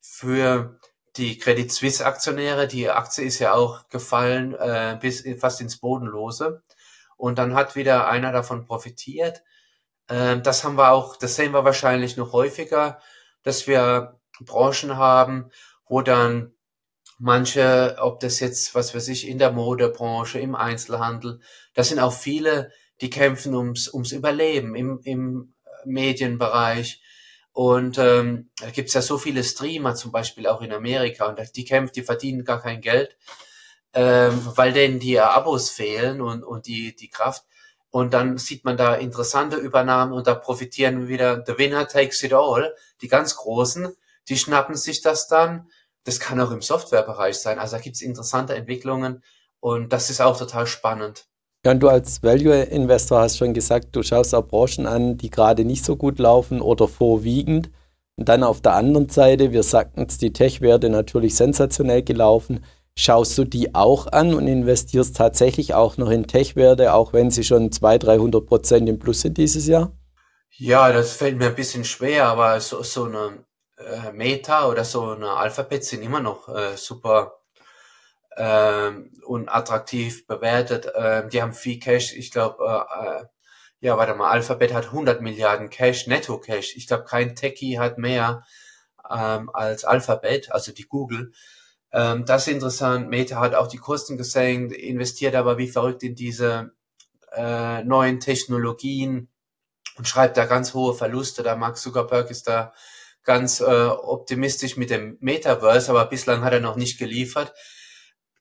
für 0.00 0.78
die 1.16 1.38
Credit 1.38 1.70
Suisse 1.72 2.04
Aktionäre. 2.06 2.66
Die 2.68 2.88
Aktie 2.88 3.24
ist 3.24 3.40
ja 3.40 3.52
auch 3.54 3.88
gefallen 3.88 4.54
äh, 4.54 4.98
bis 5.00 5.24
fast 5.38 5.60
ins 5.60 5.78
Bodenlose 5.78 6.62
und 7.20 7.38
dann 7.38 7.54
hat 7.54 7.76
wieder 7.76 8.08
einer 8.08 8.32
davon 8.32 8.66
profitiert. 8.66 9.42
Ähm, 10.08 10.42
das 10.42 10.64
haben 10.64 10.76
wir 10.76 10.90
auch, 10.90 11.16
das 11.16 11.36
sehen 11.36 11.52
wir 11.52 11.64
wahrscheinlich 11.64 12.16
noch 12.16 12.32
häufiger, 12.32 13.00
dass 13.42 13.66
wir 13.66 14.18
Branchen 14.40 14.96
haben, 14.96 15.50
wo 15.86 16.00
dann 16.00 16.54
manche, 17.18 17.96
ob 18.00 18.20
das 18.20 18.40
jetzt, 18.40 18.74
was 18.74 18.94
weiß 18.94 19.08
ich, 19.08 19.28
in 19.28 19.38
der 19.38 19.52
Modebranche, 19.52 20.40
im 20.40 20.54
Einzelhandel, 20.54 21.40
das 21.74 21.90
sind 21.90 22.00
auch 22.00 22.14
viele, 22.14 22.72
die 23.02 23.10
kämpfen 23.10 23.54
ums, 23.54 23.92
ums 23.92 24.12
Überleben 24.12 24.74
im, 24.74 25.00
im 25.04 25.54
Medienbereich. 25.84 27.02
Und 27.52 27.98
ähm, 27.98 28.50
da 28.60 28.70
gibt's 28.70 28.94
ja 28.94 29.02
so 29.02 29.18
viele 29.18 29.44
Streamer, 29.44 29.94
zum 29.94 30.12
Beispiel 30.12 30.46
auch 30.46 30.62
in 30.62 30.72
Amerika, 30.72 31.26
und 31.26 31.38
die 31.56 31.64
kämpfen, 31.64 31.92
die 31.94 32.02
verdienen 32.02 32.44
gar 32.44 32.62
kein 32.62 32.80
Geld, 32.80 33.18
ähm, 33.94 34.40
weil 34.54 34.72
denen 34.72 35.00
die 35.00 35.18
Abos 35.18 35.70
fehlen 35.70 36.20
und, 36.20 36.44
und 36.44 36.66
die, 36.66 36.94
die 36.94 37.08
Kraft. 37.08 37.44
Und 37.90 38.14
dann 38.14 38.38
sieht 38.38 38.64
man 38.64 38.76
da 38.76 38.94
interessante 38.94 39.56
Übernahmen 39.56 40.12
und 40.12 40.26
da 40.26 40.34
profitieren 40.34 41.08
wieder 41.08 41.42
the 41.44 41.58
winner 41.58 41.88
takes 41.88 42.22
it 42.22 42.32
all. 42.32 42.74
Die 43.02 43.08
ganz 43.08 43.36
Großen, 43.36 43.88
die 44.28 44.36
schnappen 44.36 44.76
sich 44.76 45.02
das 45.02 45.26
dann. 45.26 45.68
Das 46.04 46.20
kann 46.20 46.40
auch 46.40 46.52
im 46.52 46.62
Softwarebereich 46.62 47.38
sein. 47.38 47.58
Also 47.58 47.76
da 47.76 47.82
gibt's 47.82 48.00
interessante 48.00 48.54
Entwicklungen 48.54 49.22
und 49.58 49.92
das 49.92 50.08
ist 50.08 50.20
auch 50.20 50.38
total 50.38 50.66
spannend. 50.66 51.26
Ja, 51.64 51.72
und 51.72 51.80
du 51.80 51.88
als 51.88 52.22
Value-Investor 52.22 53.20
hast 53.20 53.36
schon 53.36 53.52
gesagt, 53.52 53.88
du 53.92 54.02
schaust 54.02 54.34
auch 54.34 54.46
Branchen 54.46 54.86
an, 54.86 55.18
die 55.18 55.28
gerade 55.28 55.64
nicht 55.64 55.84
so 55.84 55.96
gut 55.96 56.18
laufen 56.18 56.62
oder 56.62 56.88
vorwiegend. 56.88 57.70
Und 58.16 58.28
dann 58.28 58.42
auf 58.42 58.62
der 58.62 58.74
anderen 58.74 59.08
Seite, 59.10 59.52
wir 59.52 59.62
sagten 59.62 60.06
es, 60.08 60.16
die 60.16 60.32
Tech-Werte 60.32 60.88
natürlich 60.88 61.34
sensationell 61.34 62.02
gelaufen. 62.02 62.64
Schaust 62.96 63.38
du 63.38 63.44
die 63.44 63.74
auch 63.74 64.08
an 64.08 64.34
und 64.34 64.46
investierst 64.46 65.16
tatsächlich 65.16 65.74
auch 65.74 65.96
noch 65.96 66.10
in 66.10 66.26
Tech-Werte, 66.26 66.92
auch 66.92 67.12
wenn 67.12 67.30
sie 67.30 67.44
schon 67.44 67.72
200, 67.72 68.04
300 68.04 68.46
Prozent 68.46 68.88
im 68.88 68.98
Plus 68.98 69.22
sind 69.22 69.38
dieses 69.38 69.66
Jahr? 69.66 69.92
Ja, 70.50 70.92
das 70.92 71.12
fällt 71.12 71.38
mir 71.38 71.46
ein 71.46 71.54
bisschen 71.54 71.84
schwer, 71.84 72.26
aber 72.26 72.60
so, 72.60 72.82
so 72.82 73.04
eine 73.04 73.44
äh, 73.78 74.12
Meta 74.12 74.68
oder 74.68 74.84
so 74.84 75.12
eine 75.12 75.30
Alphabet 75.30 75.84
sind 75.84 76.02
immer 76.02 76.20
noch 76.20 76.48
äh, 76.48 76.76
super 76.76 77.40
ähm, 78.36 79.12
und 79.24 79.48
attraktiv 79.48 80.26
bewertet. 80.26 80.90
Ähm, 80.94 81.30
die 81.30 81.40
haben 81.40 81.52
viel 81.52 81.78
Cash. 81.78 82.14
Ich 82.14 82.30
glaube, 82.30 82.64
äh, 82.64 83.06
äh, 83.06 83.24
ja, 83.80 83.96
warte 83.96 84.14
mal, 84.14 84.30
Alphabet 84.30 84.74
hat 84.74 84.86
100 84.86 85.22
Milliarden 85.22 85.70
Cash, 85.70 86.06
Netto 86.06 86.38
Cash. 86.38 86.76
Ich 86.76 86.86
glaube, 86.86 87.04
kein 87.04 87.34
Techie 87.34 87.78
hat 87.78 87.96
mehr 87.98 88.44
ähm, 89.10 89.50
als 89.52 89.84
Alphabet, 89.84 90.52
also 90.52 90.72
die 90.72 90.86
Google. 90.86 91.32
Ähm, 91.92 92.24
das 92.24 92.46
ist 92.46 92.54
interessant. 92.54 93.08
Meta 93.08 93.40
hat 93.40 93.54
auch 93.54 93.66
die 93.66 93.78
Kosten 93.78 94.16
gesenkt, 94.16 94.72
investiert 94.72 95.34
aber 95.34 95.58
wie 95.58 95.68
verrückt 95.68 96.02
in 96.02 96.14
diese 96.14 96.72
äh, 97.32 97.82
neuen 97.84 98.20
Technologien 98.20 99.28
und 99.96 100.08
schreibt 100.08 100.36
da 100.36 100.46
ganz 100.46 100.74
hohe 100.74 100.94
Verluste. 100.94 101.42
Da 101.42 101.56
Mark 101.56 101.76
Zuckerberg 101.76 102.30
ist 102.30 102.48
da 102.48 102.72
ganz 103.24 103.60
äh, 103.60 103.64
optimistisch 103.64 104.76
mit 104.76 104.90
dem 104.90 105.18
Metaverse, 105.20 105.90
aber 105.90 106.06
bislang 106.06 106.42
hat 106.42 106.52
er 106.52 106.60
noch 106.60 106.76
nicht 106.76 106.98
geliefert. 106.98 107.52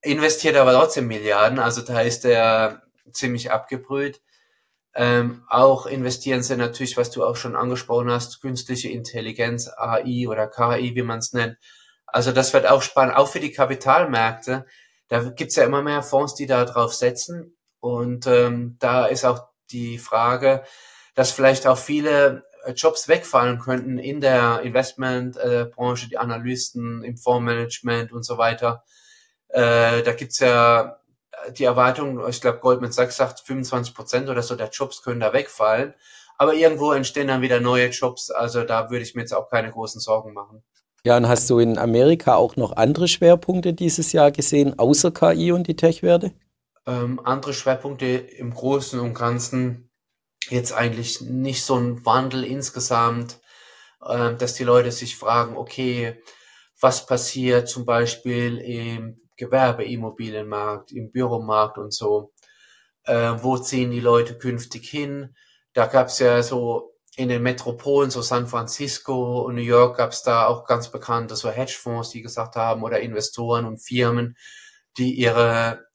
Investiert 0.01 0.55
aber 0.55 0.73
trotzdem 0.73 1.07
Milliarden, 1.07 1.59
also 1.59 1.81
da 1.81 2.01
ist 2.01 2.23
er 2.23 2.83
ziemlich 3.11 3.51
abgebrüht. 3.51 4.21
Ähm, 4.95 5.43
auch 5.49 5.85
investieren 5.85 6.41
sie 6.41 6.55
natürlich, 6.55 6.97
was 6.97 7.11
du 7.11 7.23
auch 7.23 7.35
schon 7.35 7.55
angesprochen 7.55 8.09
hast, 8.09 8.41
künstliche 8.41 8.89
Intelligenz, 8.89 9.67
AI 9.67 10.27
oder 10.27 10.47
KI, 10.47 10.95
wie 10.95 11.03
man 11.03 11.19
es 11.19 11.33
nennt, 11.33 11.57
also 12.11 12.31
das 12.31 12.53
wird 12.53 12.67
auch 12.67 12.81
spannend, 12.81 13.15
auch 13.15 13.27
für 13.27 13.39
die 13.39 13.51
Kapitalmärkte. 13.51 14.65
Da 15.07 15.23
gibt's 15.29 15.55
ja 15.55 15.63
immer 15.63 15.81
mehr 15.81 16.03
Fonds, 16.03 16.35
die 16.35 16.45
da 16.45 16.65
drauf 16.65 16.93
setzen. 16.93 17.57
Und 17.79 18.27
ähm, 18.27 18.77
da 18.79 19.05
ist 19.05 19.25
auch 19.25 19.47
die 19.71 19.97
Frage, 19.97 20.63
dass 21.15 21.31
vielleicht 21.31 21.67
auch 21.67 21.77
viele 21.77 22.43
äh, 22.65 22.73
Jobs 22.73 23.07
wegfallen 23.07 23.59
könnten 23.59 23.97
in 23.97 24.21
der 24.21 24.61
Investmentbranche, 24.61 26.05
äh, 26.05 26.09
die 26.09 26.17
Analysten 26.17 27.03
im 27.03 27.17
Fondsmanagement 27.17 28.11
und 28.11 28.23
so 28.23 28.37
weiter. 28.37 28.83
Äh, 29.49 30.03
da 30.03 30.13
gibt's 30.13 30.39
ja 30.39 30.99
die 31.57 31.63
Erwartung, 31.63 32.27
ich 32.27 32.41
glaube 32.41 32.59
Goldman 32.59 32.91
Sachs 32.91 33.17
sagt 33.17 33.39
25 33.41 33.95
Prozent 33.95 34.29
oder 34.29 34.41
so 34.41 34.55
der 34.55 34.69
Jobs 34.69 35.01
können 35.01 35.19
da 35.19 35.33
wegfallen. 35.33 35.93
Aber 36.37 36.53
irgendwo 36.53 36.93
entstehen 36.93 37.27
dann 37.27 37.41
wieder 37.41 37.59
neue 37.59 37.89
Jobs. 37.89 38.31
Also 38.31 38.63
da 38.63 38.89
würde 38.89 39.03
ich 39.03 39.15
mir 39.15 39.21
jetzt 39.21 39.33
auch 39.33 39.49
keine 39.49 39.71
großen 39.71 39.99
Sorgen 39.99 40.33
machen. 40.33 40.63
Ja, 41.03 41.17
und 41.17 41.27
hast 41.27 41.49
du 41.49 41.59
in 41.59 41.77
Amerika 41.77 42.35
auch 42.35 42.55
noch 42.55 42.75
andere 42.75 43.07
Schwerpunkte 43.07 43.73
dieses 43.73 44.11
Jahr 44.11 44.31
gesehen, 44.31 44.77
außer 44.77 45.11
KI 45.11 45.51
und 45.51 45.67
die 45.67 45.75
Tech-Werte? 45.75 46.33
Ähm, 46.85 47.21
andere 47.23 47.53
Schwerpunkte 47.53 48.05
im 48.05 48.53
Großen 48.53 48.99
und 48.99 49.13
Ganzen 49.13 49.89
jetzt 50.49 50.73
eigentlich 50.73 51.21
nicht 51.21 51.63
so 51.63 51.75
ein 51.75 52.05
Wandel 52.05 52.43
insgesamt, 52.43 53.39
äh, 54.01 54.35
dass 54.35 54.55
die 54.55 54.63
Leute 54.63 54.91
sich 54.91 55.15
fragen, 55.15 55.55
okay, 55.55 56.21
was 56.81 57.05
passiert 57.05 57.67
zum 57.69 57.85
Beispiel 57.85 58.57
im 58.57 59.21
Gewerbeimmobilienmarkt, 59.37 60.91
im 60.91 61.11
Büromarkt 61.11 61.77
und 61.77 61.93
so, 61.93 62.33
äh, 63.03 63.33
wo 63.41 63.57
ziehen 63.57 63.91
die 63.91 63.99
Leute 63.99 64.37
künftig 64.37 64.89
hin? 64.89 65.35
Da 65.73 65.85
gab 65.85 66.07
es 66.07 66.19
ja 66.19 66.41
so 66.41 66.88
in 67.19 67.27
den 67.27 67.43
Metropolen, 67.43 68.11
so 68.11 68.21
San 68.21 68.47
Francisco 68.47 69.41
und 69.41 69.55
New 69.55 69.61
York, 69.61 69.97
gab 69.97 70.11
es 70.11 70.23
da 70.23 70.47
auch 70.47 70.65
ganz 70.65 70.89
bekannte 70.89 71.35
so 71.35 71.49
Hedgefonds, 71.49 72.11
die 72.11 72.21
gesagt 72.21 72.55
haben, 72.55 72.81
oder 72.81 73.01
Investoren 73.01 73.65
und 73.65 73.79
Firmen, 73.79 74.37
die 74.97 75.13
ihre 75.15 75.85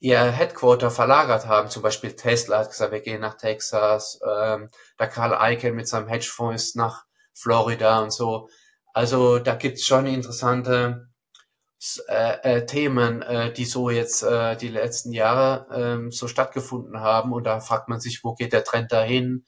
ihr 0.00 0.20
Headquarter 0.20 0.90
verlagert 0.90 1.46
haben. 1.46 1.70
Zum 1.70 1.82
Beispiel 1.82 2.16
Tesla 2.16 2.58
hat 2.58 2.70
gesagt, 2.70 2.92
wir 2.92 3.00
gehen 3.00 3.20
nach 3.20 3.36
Texas. 3.36 4.20
Ähm, 4.26 4.70
der 4.98 5.08
Karl 5.08 5.52
Icahn 5.52 5.74
mit 5.74 5.88
seinem 5.88 6.08
Hedgefonds 6.08 6.62
ist 6.62 6.76
nach 6.76 7.04
Florida 7.34 8.00
und 8.00 8.12
so. 8.12 8.48
Also 8.94 9.38
da 9.38 9.54
gibt's 9.54 9.84
schon 9.84 10.06
interessante 10.06 11.08
äh, 12.08 12.58
äh, 12.58 12.66
Themen, 12.66 13.22
äh, 13.22 13.52
die 13.52 13.64
so 13.64 13.90
jetzt 13.90 14.22
äh, 14.22 14.56
die 14.56 14.68
letzten 14.68 15.12
Jahre 15.12 16.06
äh, 16.08 16.10
so 16.10 16.28
stattgefunden 16.28 17.00
haben. 17.00 17.32
Und 17.32 17.44
da 17.44 17.60
fragt 17.60 17.88
man 17.88 18.00
sich, 18.00 18.24
wo 18.24 18.34
geht 18.34 18.52
der 18.52 18.64
Trend 18.64 18.92
dahin? 18.92 19.44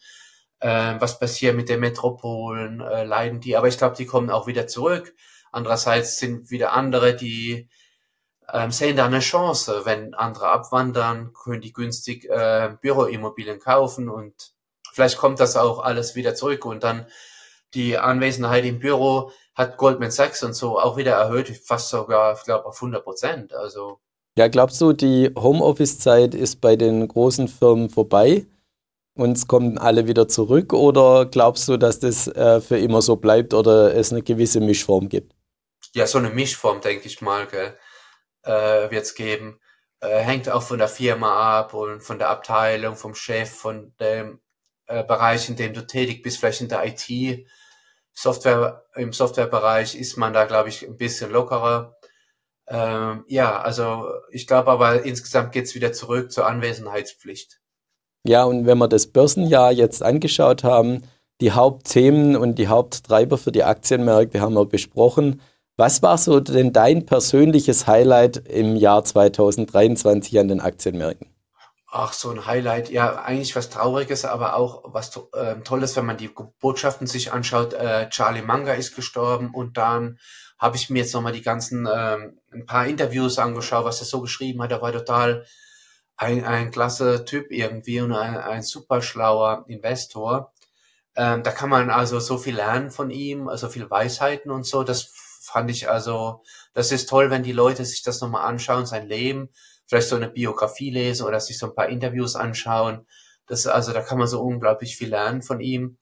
Äh, 0.62 0.94
was 1.00 1.18
passiert 1.18 1.56
mit 1.56 1.68
den 1.68 1.80
Metropolen, 1.80 2.80
äh, 2.80 3.04
leiden 3.04 3.40
die, 3.40 3.56
aber 3.56 3.68
ich 3.68 3.78
glaube, 3.78 3.96
die 3.96 4.06
kommen 4.06 4.30
auch 4.30 4.46
wieder 4.46 4.68
zurück. 4.68 5.14
Andererseits 5.50 6.18
sind 6.18 6.50
wieder 6.50 6.72
andere, 6.72 7.14
die 7.16 7.68
ähm, 8.52 8.70
sehen 8.70 8.96
da 8.96 9.06
eine 9.06 9.18
Chance. 9.18 9.82
Wenn 9.84 10.14
andere 10.14 10.50
abwandern, 10.50 11.32
können 11.32 11.60
die 11.60 11.72
günstig 11.72 12.28
äh, 12.30 12.76
Büroimmobilien 12.80 13.58
kaufen 13.58 14.08
und 14.08 14.52
vielleicht 14.92 15.18
kommt 15.18 15.40
das 15.40 15.56
auch 15.56 15.80
alles 15.80 16.14
wieder 16.14 16.34
zurück 16.36 16.64
und 16.64 16.84
dann 16.84 17.06
die 17.74 17.98
Anwesenheit 17.98 18.64
im 18.64 18.78
Büro 18.78 19.32
hat 19.54 19.76
Goldman 19.78 20.10
Sachs 20.10 20.44
und 20.44 20.54
so 20.54 20.78
auch 20.78 20.96
wieder 20.96 21.12
erhöht, 21.12 21.48
fast 21.64 21.88
sogar, 21.88 22.34
ich 22.34 22.44
glaube, 22.44 22.66
auf 22.66 22.76
100 22.76 23.02
Prozent. 23.02 23.52
Also 23.52 23.98
ja, 24.38 24.48
glaubst 24.48 24.80
du, 24.80 24.92
die 24.92 25.30
Homeoffice-Zeit 25.36 26.34
ist 26.34 26.60
bei 26.60 26.76
den 26.76 27.06
großen 27.06 27.48
Firmen 27.48 27.90
vorbei? 27.90 28.46
Und 29.14 29.36
es 29.36 29.46
kommen 29.46 29.78
alle 29.78 30.06
wieder 30.06 30.28
zurück? 30.28 30.72
Oder 30.72 31.26
glaubst 31.26 31.68
du, 31.68 31.76
dass 31.76 32.00
das 32.00 32.28
äh, 32.28 32.60
für 32.60 32.78
immer 32.78 33.02
so 33.02 33.16
bleibt 33.16 33.54
oder 33.54 33.94
es 33.94 34.12
eine 34.12 34.22
gewisse 34.22 34.60
Mischform 34.60 35.08
gibt? 35.08 35.34
Ja, 35.94 36.06
so 36.06 36.18
eine 36.18 36.30
Mischform, 36.30 36.80
denke 36.80 37.06
ich 37.06 37.20
mal, 37.20 37.46
äh, 38.42 38.90
wird 38.90 39.04
es 39.04 39.14
geben. 39.14 39.60
Äh, 40.00 40.18
hängt 40.20 40.48
auch 40.48 40.62
von 40.62 40.78
der 40.78 40.88
Firma 40.88 41.60
ab 41.60 41.74
und 41.74 42.02
von 42.02 42.18
der 42.18 42.30
Abteilung, 42.30 42.96
vom 42.96 43.14
Chef, 43.14 43.50
von 43.50 43.94
dem 44.00 44.40
äh, 44.86 45.04
Bereich, 45.04 45.48
in 45.48 45.56
dem 45.56 45.74
du 45.74 45.86
tätig 45.86 46.22
bist, 46.22 46.38
vielleicht 46.38 46.60
in 46.60 46.68
der 46.68 46.84
IT. 46.86 47.46
Software, 48.14 48.84
im 48.94 49.12
Softwarebereich 49.12 49.94
ist 49.94 50.16
man 50.16 50.32
da, 50.32 50.44
glaube 50.44 50.68
ich, 50.68 50.86
ein 50.86 50.96
bisschen 50.96 51.30
lockerer. 51.30 51.96
Ähm, 52.66 53.24
ja, 53.28 53.60
also 53.60 54.12
ich 54.30 54.46
glaube 54.46 54.70
aber 54.70 55.02
insgesamt 55.04 55.52
geht's 55.52 55.74
wieder 55.74 55.92
zurück 55.92 56.30
zur 56.32 56.46
Anwesenheitspflicht. 56.46 57.61
Ja, 58.24 58.44
und 58.44 58.66
wenn 58.66 58.78
wir 58.78 58.88
das 58.88 59.08
Börsenjahr 59.08 59.72
jetzt 59.72 60.02
angeschaut 60.02 60.62
haben, 60.62 61.02
die 61.40 61.52
Hauptthemen 61.52 62.36
und 62.36 62.56
die 62.56 62.68
Haupttreiber 62.68 63.36
für 63.36 63.50
die 63.50 63.64
Aktienmärkte 63.64 64.40
haben 64.40 64.54
wir 64.54 64.64
besprochen. 64.64 65.40
Was 65.76 66.02
war 66.02 66.16
so 66.18 66.38
denn 66.38 66.72
dein 66.72 67.04
persönliches 67.06 67.88
Highlight 67.88 68.36
im 68.48 68.76
Jahr 68.76 69.04
2023 69.04 70.38
an 70.38 70.48
den 70.48 70.60
Aktienmärkten? 70.60 71.26
Ach, 71.90 72.12
so 72.12 72.30
ein 72.30 72.46
Highlight. 72.46 72.90
Ja, 72.90 73.16
eigentlich 73.22 73.56
was 73.56 73.70
Trauriges, 73.70 74.24
aber 74.24 74.54
auch 74.56 74.84
was 74.86 75.14
äh, 75.34 75.56
Tolles, 75.64 75.96
wenn 75.96 76.06
man 76.06 76.16
die 76.16 76.30
Botschaften 76.60 77.06
sich 77.06 77.32
anschaut. 77.32 77.74
Äh, 77.74 78.08
Charlie 78.08 78.42
Manga 78.42 78.74
ist 78.74 78.94
gestorben 78.94 79.50
und 79.52 79.76
dann 79.76 80.18
habe 80.58 80.76
ich 80.76 80.88
mir 80.90 81.00
jetzt 81.00 81.12
nochmal 81.12 81.32
die 81.32 81.42
ganzen, 81.42 81.86
äh, 81.86 82.18
ein 82.52 82.66
paar 82.66 82.86
Interviews 82.86 83.38
angeschaut, 83.38 83.84
was 83.84 84.00
er 84.00 84.06
so 84.06 84.20
geschrieben 84.20 84.62
hat. 84.62 84.70
Er 84.70 84.80
war 84.80 84.92
total 84.92 85.44
ein, 86.16 86.44
ein 86.44 86.70
klasse 86.70 87.24
Typ 87.24 87.50
irgendwie 87.50 88.00
und 88.00 88.12
ein, 88.12 88.36
ein 88.36 88.62
super 88.62 89.02
schlauer 89.02 89.64
Investor. 89.68 90.52
Ähm, 91.16 91.42
da 91.42 91.50
kann 91.50 91.68
man 91.70 91.90
also 91.90 92.20
so 92.20 92.38
viel 92.38 92.56
lernen 92.56 92.90
von 92.90 93.10
ihm, 93.10 93.48
also 93.48 93.68
viel 93.68 93.90
Weisheiten 93.90 94.50
und 94.50 94.64
so. 94.64 94.84
Das 94.84 95.10
fand 95.42 95.70
ich 95.70 95.90
also, 95.90 96.42
das 96.74 96.92
ist 96.92 97.08
toll, 97.08 97.30
wenn 97.30 97.42
die 97.42 97.52
Leute 97.52 97.84
sich 97.84 98.02
das 98.02 98.20
nochmal 98.20 98.46
anschauen, 98.46 98.86
sein 98.86 99.06
Leben, 99.06 99.50
vielleicht 99.86 100.08
so 100.08 100.16
eine 100.16 100.28
Biografie 100.28 100.90
lesen 100.90 101.26
oder 101.26 101.40
sich 101.40 101.58
so 101.58 101.66
ein 101.66 101.74
paar 101.74 101.88
Interviews 101.88 102.36
anschauen. 102.36 103.06
Das, 103.46 103.66
also 103.66 103.92
da 103.92 104.00
kann 104.02 104.18
man 104.18 104.28
so 104.28 104.40
unglaublich 104.40 104.96
viel 104.96 105.10
lernen 105.10 105.42
von 105.42 105.60
ihm. 105.60 105.98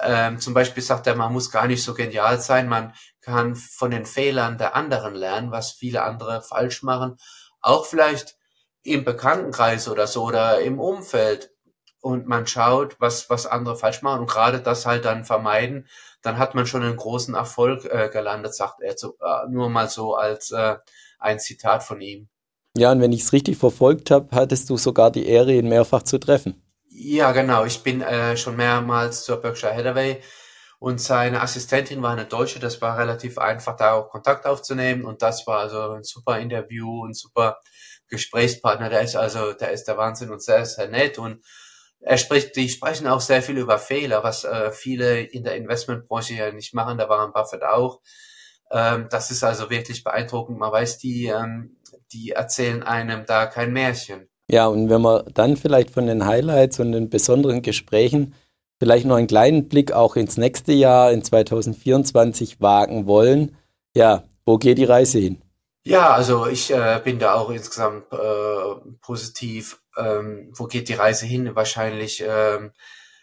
Ähm, 0.00 0.40
zum 0.40 0.54
Beispiel 0.54 0.82
sagt 0.82 1.06
er, 1.06 1.14
man 1.14 1.32
muss 1.32 1.50
gar 1.50 1.66
nicht 1.66 1.82
so 1.82 1.94
genial 1.94 2.40
sein, 2.40 2.68
man 2.68 2.94
kann 3.20 3.54
von 3.54 3.90
den 3.90 4.06
Fehlern 4.06 4.58
der 4.58 4.74
anderen 4.74 5.14
lernen, 5.14 5.50
was 5.50 5.72
viele 5.72 6.02
andere 6.02 6.42
falsch 6.42 6.82
machen. 6.82 7.16
Auch 7.60 7.86
vielleicht 7.86 8.36
im 8.82 9.04
Bekanntenkreis 9.04 9.88
oder 9.88 10.06
so 10.06 10.24
oder 10.24 10.60
im 10.60 10.78
Umfeld. 10.78 11.50
Und 12.00 12.26
man 12.26 12.48
schaut, 12.48 12.96
was, 12.98 13.30
was 13.30 13.46
andere 13.46 13.76
falsch 13.76 14.02
machen 14.02 14.22
und 14.22 14.30
gerade 14.30 14.60
das 14.60 14.86
halt 14.86 15.04
dann 15.04 15.24
vermeiden, 15.24 15.86
dann 16.20 16.36
hat 16.36 16.54
man 16.54 16.66
schon 16.66 16.82
einen 16.82 16.96
großen 16.96 17.34
Erfolg 17.34 17.84
äh, 17.84 18.08
gelandet, 18.12 18.54
sagt 18.54 18.80
er 18.80 18.96
zu, 18.96 19.16
äh, 19.20 19.48
nur 19.48 19.70
mal 19.70 19.88
so 19.88 20.14
als 20.14 20.50
äh, 20.50 20.76
ein 21.20 21.38
Zitat 21.38 21.84
von 21.84 22.00
ihm. 22.00 22.28
Ja, 22.76 22.90
und 22.90 23.00
wenn 23.00 23.12
ich 23.12 23.22
es 23.22 23.32
richtig 23.32 23.56
verfolgt 23.56 24.10
habe, 24.10 24.34
hattest 24.34 24.68
du 24.70 24.76
sogar 24.76 25.10
die 25.10 25.26
Ehre, 25.26 25.52
ihn 25.52 25.68
mehrfach 25.68 26.02
zu 26.02 26.18
treffen. 26.18 26.60
Ja, 26.88 27.32
genau. 27.32 27.64
Ich 27.64 27.82
bin 27.82 28.00
äh, 28.00 28.36
schon 28.36 28.56
mehrmals 28.56 29.24
zur 29.24 29.36
Berkshire 29.36 29.74
Hathaway 29.74 30.20
und 30.78 31.00
seine 31.00 31.40
Assistentin 31.40 32.02
war 32.02 32.12
eine 32.12 32.24
Deutsche. 32.24 32.60
Das 32.60 32.80
war 32.80 32.98
relativ 32.98 33.38
einfach, 33.38 33.76
da 33.76 33.92
auch 33.92 34.08
Kontakt 34.08 34.46
aufzunehmen. 34.46 35.04
Und 35.04 35.22
das 35.22 35.46
war 35.46 35.60
also 35.60 35.92
ein 35.92 36.04
super 36.04 36.38
Interview, 36.38 37.06
ein 37.06 37.14
super 37.14 37.60
Gesprächspartner. 38.12 38.88
Der 38.88 39.02
ist 39.02 39.16
also, 39.16 39.52
der 39.52 39.72
ist 39.72 39.84
der 39.84 39.96
Wahnsinn 39.96 40.30
und 40.30 40.42
sehr, 40.42 40.64
sehr 40.64 40.88
nett. 40.88 41.18
Und 41.18 41.42
er 42.00 42.18
spricht, 42.18 42.54
die 42.56 42.68
sprechen 42.68 43.06
auch 43.06 43.20
sehr 43.20 43.42
viel 43.42 43.58
über 43.58 43.78
Fehler, 43.78 44.22
was 44.22 44.44
äh, 44.44 44.70
viele 44.70 45.22
in 45.22 45.44
der 45.44 45.56
Investmentbranche 45.56 46.34
ja 46.34 46.52
nicht 46.52 46.74
machen. 46.74 46.98
Da 46.98 47.08
waren 47.08 47.32
Buffett 47.32 47.62
auch. 47.62 48.00
Ähm, 48.70 49.08
das 49.10 49.30
ist 49.30 49.42
also 49.42 49.70
wirklich 49.70 50.04
beeindruckend. 50.04 50.58
Man 50.58 50.70
weiß, 50.70 50.98
die, 50.98 51.26
ähm, 51.26 51.80
die 52.12 52.30
erzählen 52.30 52.82
einem 52.82 53.24
da 53.26 53.46
kein 53.46 53.72
Märchen. 53.72 54.28
Ja, 54.48 54.66
und 54.66 54.90
wenn 54.90 55.02
wir 55.02 55.24
dann 55.34 55.56
vielleicht 55.56 55.90
von 55.90 56.06
den 56.06 56.26
Highlights 56.26 56.78
und 56.78 56.92
den 56.92 57.08
besonderen 57.08 57.62
Gesprächen 57.62 58.34
vielleicht 58.82 59.06
noch 59.06 59.14
einen 59.14 59.28
kleinen 59.28 59.68
Blick 59.68 59.92
auch 59.92 60.16
ins 60.16 60.36
nächste 60.38 60.72
Jahr, 60.72 61.12
in 61.12 61.22
2024 61.22 62.60
wagen 62.60 63.06
wollen. 63.06 63.56
Ja, 63.94 64.24
wo 64.44 64.58
geht 64.58 64.76
die 64.76 64.84
Reise 64.84 65.20
hin? 65.20 65.40
Ja, 65.84 66.12
also 66.12 66.46
ich 66.46 66.70
äh, 66.70 67.00
bin 67.02 67.18
da 67.18 67.34
auch 67.34 67.50
insgesamt 67.50 68.12
äh, 68.12 68.74
positiv. 69.00 69.80
Ähm, 69.96 70.52
wo 70.56 70.66
geht 70.66 70.88
die 70.88 70.94
Reise 70.94 71.26
hin? 71.26 71.54
Wahrscheinlich 71.56 72.22
ähm, 72.26 72.72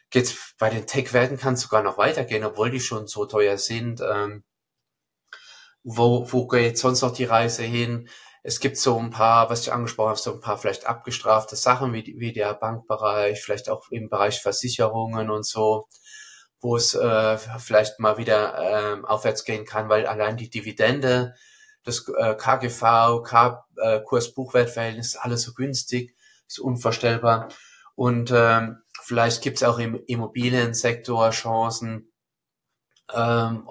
geht 0.10 0.36
bei 0.60 0.70
den 0.70 0.86
Tech-Werten 0.88 1.38
kann 1.38 1.54
es 1.56 1.62
sogar 1.62 1.84
noch 1.84 1.98
weitergehen, 1.98 2.44
obwohl 2.46 2.70
die 2.72 2.80
schon 2.82 3.08
so 3.08 3.26
teuer 3.26 3.58
sind. 3.58 4.02
Ähm, 4.02 4.44
wo, 5.84 6.32
wo 6.32 6.48
geht 6.48 6.78
sonst 6.78 7.02
noch 7.02 7.14
die 7.14 7.26
Reise 7.26 7.64
hin? 7.64 8.10
Es 8.44 8.60
gibt 8.60 8.78
so 8.78 8.98
ein 8.98 9.10
paar, 9.12 9.50
was 9.50 9.62
ich 9.62 9.74
angesprochen 9.74 10.10
habe, 10.10 10.20
so 10.20 10.34
ein 10.34 10.42
paar 10.42 10.58
vielleicht 10.58 10.86
abgestrafte 10.86 11.56
Sachen 11.56 11.94
wie, 11.94 12.16
wie 12.18 12.34
der 12.34 12.54
Bankbereich, 12.54 13.42
vielleicht 13.42 13.70
auch 13.70 13.90
im 13.92 14.10
Bereich 14.10 14.42
Versicherungen 14.42 15.30
und 15.30 15.46
so, 15.46 15.88
wo 16.62 16.76
es 16.76 16.94
äh, 16.96 17.38
vielleicht 17.60 18.00
mal 18.00 18.18
wieder 18.18 19.00
äh, 19.02 19.06
aufwärts 19.06 19.44
gehen 19.46 19.66
kann, 19.66 19.90
weil 19.90 20.06
allein 20.08 20.38
die 20.38 20.50
Dividende, 20.50 21.36
das 21.84 22.08
äh, 22.18 22.36
KGV, 22.36 23.24
K, 23.24 23.66
äh, 23.78 24.00
Kurs-Buchwert-Verhältnis, 24.02 25.16
alles 25.16 25.44
so 25.44 25.54
günstig, 25.54 26.16
ist 26.48 26.60
unvorstellbar. 26.60 27.50
Und 27.96 28.32
ähm, 28.34 28.82
vielleicht 29.04 29.42
gibt 29.42 29.58
es 29.58 29.64
auch 29.64 29.80
im 29.80 30.00
Immobiliensektor 30.08 31.32
Chancen, 31.32 32.12
ähm, 33.14 33.68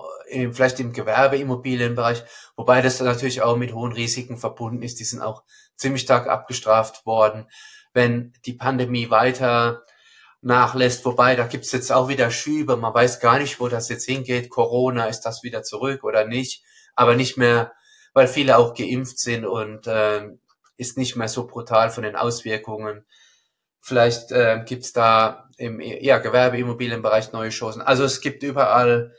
vielleicht 0.52 0.80
im 0.80 0.92
Gewerbeimmobilienbereich, 0.92 2.24
wobei 2.56 2.82
das 2.82 3.00
natürlich 3.00 3.42
auch 3.42 3.56
mit 3.56 3.72
hohen 3.72 3.92
Risiken 3.92 4.36
verbunden 4.36 4.82
ist. 4.82 5.00
Die 5.00 5.04
sind 5.04 5.22
auch 5.22 5.44
ziemlich 5.76 6.02
stark 6.02 6.28
abgestraft 6.28 7.06
worden. 7.06 7.46
Wenn 7.92 8.32
die 8.44 8.52
Pandemie 8.52 9.10
weiter 9.10 9.82
nachlässt, 10.40 11.04
wobei 11.04 11.34
da 11.34 11.46
gibt's 11.46 11.72
jetzt 11.72 11.90
auch 11.90 12.08
wieder 12.08 12.30
Schübe, 12.30 12.76
man 12.76 12.94
weiß 12.94 13.20
gar 13.20 13.38
nicht, 13.38 13.60
wo 13.60 13.68
das 13.68 13.88
jetzt 13.88 14.04
hingeht. 14.04 14.50
Corona, 14.50 15.06
ist 15.06 15.22
das 15.22 15.42
wieder 15.42 15.62
zurück 15.62 16.04
oder 16.04 16.26
nicht? 16.26 16.62
Aber 16.94 17.16
nicht 17.16 17.36
mehr, 17.36 17.72
weil 18.14 18.28
viele 18.28 18.58
auch 18.58 18.74
geimpft 18.74 19.18
sind 19.18 19.44
und 19.44 19.86
äh, 19.86 20.28
ist 20.76 20.96
nicht 20.96 21.16
mehr 21.16 21.28
so 21.28 21.46
brutal 21.46 21.90
von 21.90 22.04
den 22.04 22.16
Auswirkungen. 22.16 23.04
Vielleicht 23.80 24.32
äh, 24.32 24.62
gibt's 24.64 24.92
da 24.92 25.48
im 25.56 25.80
ja, 25.80 26.18
Gewerbeimmobilienbereich 26.18 27.32
neue 27.32 27.50
Chancen. 27.50 27.82
Also 27.82 28.04
es 28.04 28.20
gibt 28.20 28.42
überall 28.42 29.12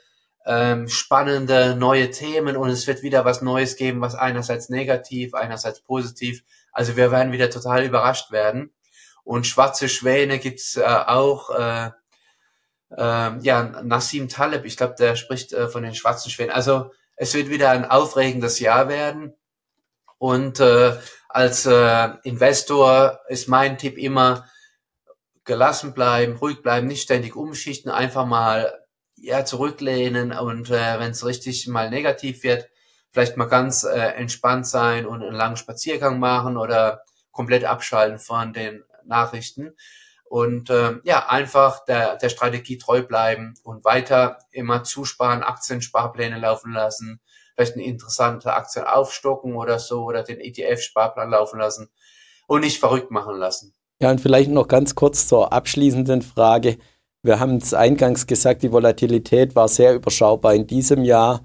ähm, 0.45 0.87
spannende 0.87 1.75
neue 1.75 2.11
Themen 2.11 2.55
und 2.55 2.69
es 2.69 2.87
wird 2.87 3.03
wieder 3.03 3.25
was 3.25 3.41
Neues 3.41 3.75
geben, 3.75 4.01
was 4.01 4.15
einerseits 4.15 4.69
negativ, 4.69 5.33
einerseits 5.33 5.81
positiv. 5.81 6.43
Also 6.71 6.95
wir 6.95 7.11
werden 7.11 7.33
wieder 7.33 7.49
total 7.49 7.83
überrascht 7.83 8.31
werden. 8.31 8.71
Und 9.23 9.45
schwarze 9.45 9.89
Schwäne 9.89 10.39
gibt's 10.39 10.75
äh, 10.77 10.83
auch. 10.83 11.49
Äh, 11.51 11.91
äh, 12.97 13.37
ja, 13.41 13.81
Nassim 13.83 14.27
Taleb, 14.29 14.65
ich 14.65 14.77
glaube, 14.77 14.95
der 14.97 15.15
spricht 15.15 15.53
äh, 15.53 15.67
von 15.67 15.83
den 15.83 15.93
schwarzen 15.93 16.31
Schwänen. 16.31 16.51
Also 16.51 16.91
es 17.19 17.33
wird 17.33 17.49
wieder 17.49 17.71
ein 17.71 17.85
aufregendes 17.85 18.59
Jahr 18.59 18.87
werden. 18.87 19.35
Und 20.17 20.59
äh, 20.61 20.97
als 21.27 21.65
äh, 21.65 22.09
Investor 22.23 23.19
ist 23.27 23.49
mein 23.49 23.77
Tipp 23.77 23.97
immer, 23.97 24.47
gelassen 25.43 25.93
bleiben, 25.93 26.37
ruhig 26.37 26.61
bleiben, 26.61 26.87
nicht 26.87 27.03
ständig 27.03 27.35
umschichten, 27.35 27.91
einfach 27.91 28.25
mal 28.25 28.73
ja, 29.15 29.43
zurücklehnen 29.43 30.31
und 30.31 30.69
äh, 30.69 30.99
wenn 30.99 31.11
es 31.11 31.25
richtig 31.25 31.67
mal 31.67 31.89
negativ 31.89 32.43
wird, 32.43 32.69
vielleicht 33.11 33.35
mal 33.35 33.45
ganz 33.45 33.83
äh, 33.83 33.97
entspannt 33.97 34.65
sein 34.67 35.05
und 35.05 35.21
einen 35.21 35.35
langen 35.35 35.57
Spaziergang 35.57 36.19
machen 36.19 36.55
oder 36.55 37.03
komplett 37.31 37.65
abschalten 37.65 38.19
von 38.19 38.53
den 38.53 38.83
Nachrichten. 39.03 39.75
Und 40.29 40.69
äh, 40.69 40.99
ja, 41.03 41.27
einfach 41.27 41.83
der, 41.85 42.15
der 42.17 42.29
Strategie 42.29 42.77
treu 42.77 43.01
bleiben 43.01 43.55
und 43.63 43.83
weiter 43.83 44.37
immer 44.51 44.83
zusparen, 44.83 45.41
Aktiensparpläne 45.41 46.39
laufen 46.39 46.71
lassen, 46.71 47.19
vielleicht 47.55 47.73
eine 47.73 47.83
interessante 47.85 48.53
Aktie 48.53 48.87
aufstocken 48.87 49.55
oder 49.55 49.79
so 49.79 50.03
oder 50.03 50.21
den 50.21 50.39
ETF-Sparplan 50.39 51.31
laufen 51.31 51.59
lassen 51.59 51.89
und 52.47 52.61
nicht 52.61 52.79
verrückt 52.79 53.09
machen 53.09 53.37
lassen. 53.37 53.73
Ja, 53.99 54.11
und 54.11 54.21
vielleicht 54.21 54.51
noch 54.51 54.67
ganz 54.67 54.93
kurz 54.93 55.27
zur 55.27 55.51
abschließenden 55.51 56.21
Frage. 56.21 56.77
Wir 57.23 57.39
haben 57.39 57.57
es 57.57 57.73
eingangs 57.73 58.27
gesagt, 58.27 58.61
die 58.61 58.71
Volatilität 58.71 59.55
war 59.55 59.67
sehr 59.67 59.95
überschaubar 59.95 60.53
in 60.53 60.67
diesem 60.67 61.03
Jahr. 61.03 61.41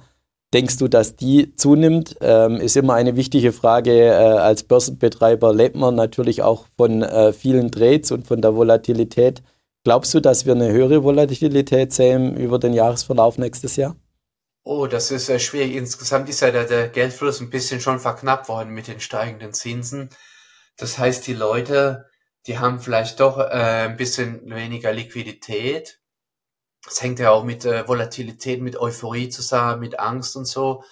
Denkst 0.54 0.78
du, 0.78 0.88
dass 0.88 1.16
die 1.16 1.54
zunimmt? 1.56 2.16
Ähm, 2.20 2.56
ist 2.56 2.76
immer 2.76 2.94
eine 2.94 3.16
wichtige 3.16 3.52
Frage. 3.52 3.92
Äh, 3.92 4.14
als 4.14 4.62
Börsenbetreiber 4.62 5.52
lebt 5.52 5.76
man 5.76 5.94
natürlich 5.94 6.42
auch 6.42 6.66
von 6.76 7.02
äh, 7.02 7.34
vielen 7.34 7.70
Trades 7.70 8.12
und 8.12 8.26
von 8.26 8.40
der 8.40 8.54
Volatilität. 8.54 9.42
Glaubst 9.84 10.14
du, 10.14 10.20
dass 10.20 10.46
wir 10.46 10.54
eine 10.54 10.70
höhere 10.70 11.02
Volatilität 11.02 11.92
sehen 11.92 12.36
über 12.36 12.58
den 12.58 12.72
Jahresverlauf 12.72 13.36
nächstes 13.36 13.76
Jahr? 13.76 13.96
Oh, 14.62 14.86
das 14.86 15.10
ist 15.10 15.28
äh, 15.28 15.38
schwierig. 15.38 15.74
Insgesamt 15.74 16.30
ist 16.30 16.40
ja 16.40 16.50
der, 16.50 16.64
der 16.64 16.88
Geldfluss 16.88 17.40
ein 17.40 17.50
bisschen 17.50 17.80
schon 17.80 17.98
verknappt 17.98 18.48
worden 18.48 18.72
mit 18.72 18.88
den 18.88 19.00
steigenden 19.00 19.52
Zinsen. 19.52 20.08
Das 20.78 20.98
heißt, 20.98 21.26
die 21.26 21.34
Leute 21.34 22.06
die 22.46 22.58
haben 22.58 22.78
vielleicht 22.78 23.20
doch 23.20 23.38
äh, 23.38 23.86
ein 23.88 23.96
bisschen 23.96 24.50
weniger 24.50 24.92
Liquidität. 24.92 26.00
Das 26.84 27.02
hängt 27.02 27.18
ja 27.18 27.30
auch 27.30 27.44
mit 27.44 27.64
äh, 27.64 27.86
Volatilität, 27.88 28.60
mit 28.60 28.78
Euphorie 28.78 29.28
zusammen, 29.28 29.80
mit 29.80 29.98
Angst 29.98 30.36
und 30.36 30.46
so. 30.46 30.84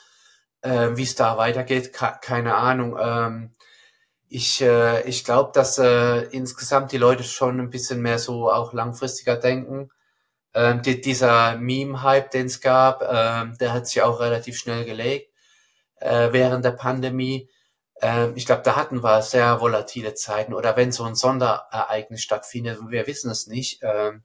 Äh, 0.62 0.90
Wie 0.96 1.02
es 1.02 1.14
da 1.14 1.36
weitergeht, 1.38 1.92
keine 1.92 2.54
Ahnung. 2.54 2.96
Ähm, 3.00 3.50
ich 4.28 4.62
äh, 4.62 5.02
ich 5.08 5.24
glaube, 5.24 5.52
dass 5.54 5.78
äh, 5.78 6.22
insgesamt 6.30 6.92
die 6.92 6.98
Leute 6.98 7.24
schon 7.24 7.60
ein 7.60 7.70
bisschen 7.70 8.00
mehr 8.02 8.18
so 8.18 8.50
auch 8.50 8.72
langfristiger 8.72 9.36
denken. 9.36 9.90
Ähm, 10.54 10.82
die, 10.82 11.00
dieser 11.00 11.56
Meme-Hype, 11.56 12.30
den 12.30 12.46
es 12.46 12.60
gab, 12.60 13.02
ähm, 13.02 13.56
der 13.58 13.72
hat 13.74 13.86
sich 13.88 14.02
auch 14.02 14.20
relativ 14.20 14.58
schnell 14.58 14.84
gelegt 14.84 15.32
äh, 16.00 16.32
während 16.32 16.64
der 16.64 16.72
Pandemie. 16.72 17.50
Ähm, 18.00 18.32
ich 18.36 18.46
glaube, 18.46 18.62
da 18.62 18.76
hatten 18.76 19.02
wir 19.02 19.22
sehr 19.22 19.60
volatile 19.60 20.14
Zeiten 20.14 20.54
oder 20.54 20.76
wenn 20.76 20.92
so 20.92 21.04
ein 21.04 21.14
Sonderereignis 21.14 22.22
stattfindet, 22.22 22.78
wir 22.88 23.06
wissen 23.06 23.30
es 23.30 23.46
nicht. 23.46 23.80
Ähm, 23.82 24.24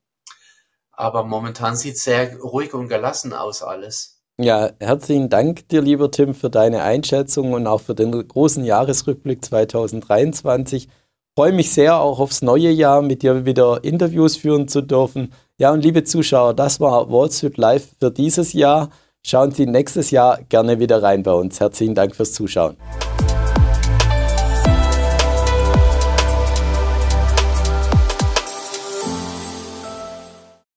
aber 0.98 1.24
momentan 1.24 1.78
sieht 1.78 1.96
es 1.96 2.04
sehr 2.04 2.38
ruhig 2.40 2.74
und 2.74 2.90
gelassen 2.90 3.32
aus 3.32 3.62
alles. 3.64 4.18
Ja, 4.40 4.72
herzlichen 4.80 5.30
Dank 5.30 5.68
dir, 5.70 5.82
lieber 5.82 6.12
Tim, 6.12 6.36
für 6.36 6.50
deine 6.50 6.84
Einschätzung 6.84 7.54
und 7.54 7.66
auch 7.66 7.82
für 7.82 7.96
den 7.96 8.12
großen 8.28 8.64
Jahresrückblick 8.64 9.44
2023. 9.44 10.90
Freue 11.36 11.54
mich 11.54 11.72
sehr 11.72 12.00
auch 12.00 12.20
aufs 12.20 12.42
neue 12.42 12.70
Jahr, 12.70 13.02
mit 13.02 13.24
dir 13.24 13.46
wieder 13.46 13.84
Interviews 13.84 14.38
führen 14.38 14.68
zu 14.68 14.82
dürfen. 14.82 15.34
Ja, 15.58 15.72
und 15.72 15.82
liebe 15.82 16.04
Zuschauer, 16.04 16.54
das 16.54 16.80
war 16.80 17.12
Wall 17.12 17.32
Street 17.32 17.58
Live 17.58 17.90
für 18.00 18.12
dieses 18.12 18.54
Jahr. 18.54 18.90
Schauen 19.26 19.52
Sie 19.52 19.66
nächstes 19.66 20.12
Jahr 20.12 20.40
gerne 20.50 20.80
wieder 20.80 21.02
rein 21.02 21.24
bei 21.24 21.34
uns. 21.34 21.60
Herzlichen 21.60 21.96
Dank 21.96 22.16
fürs 22.16 22.34
Zuschauen. 22.34 22.78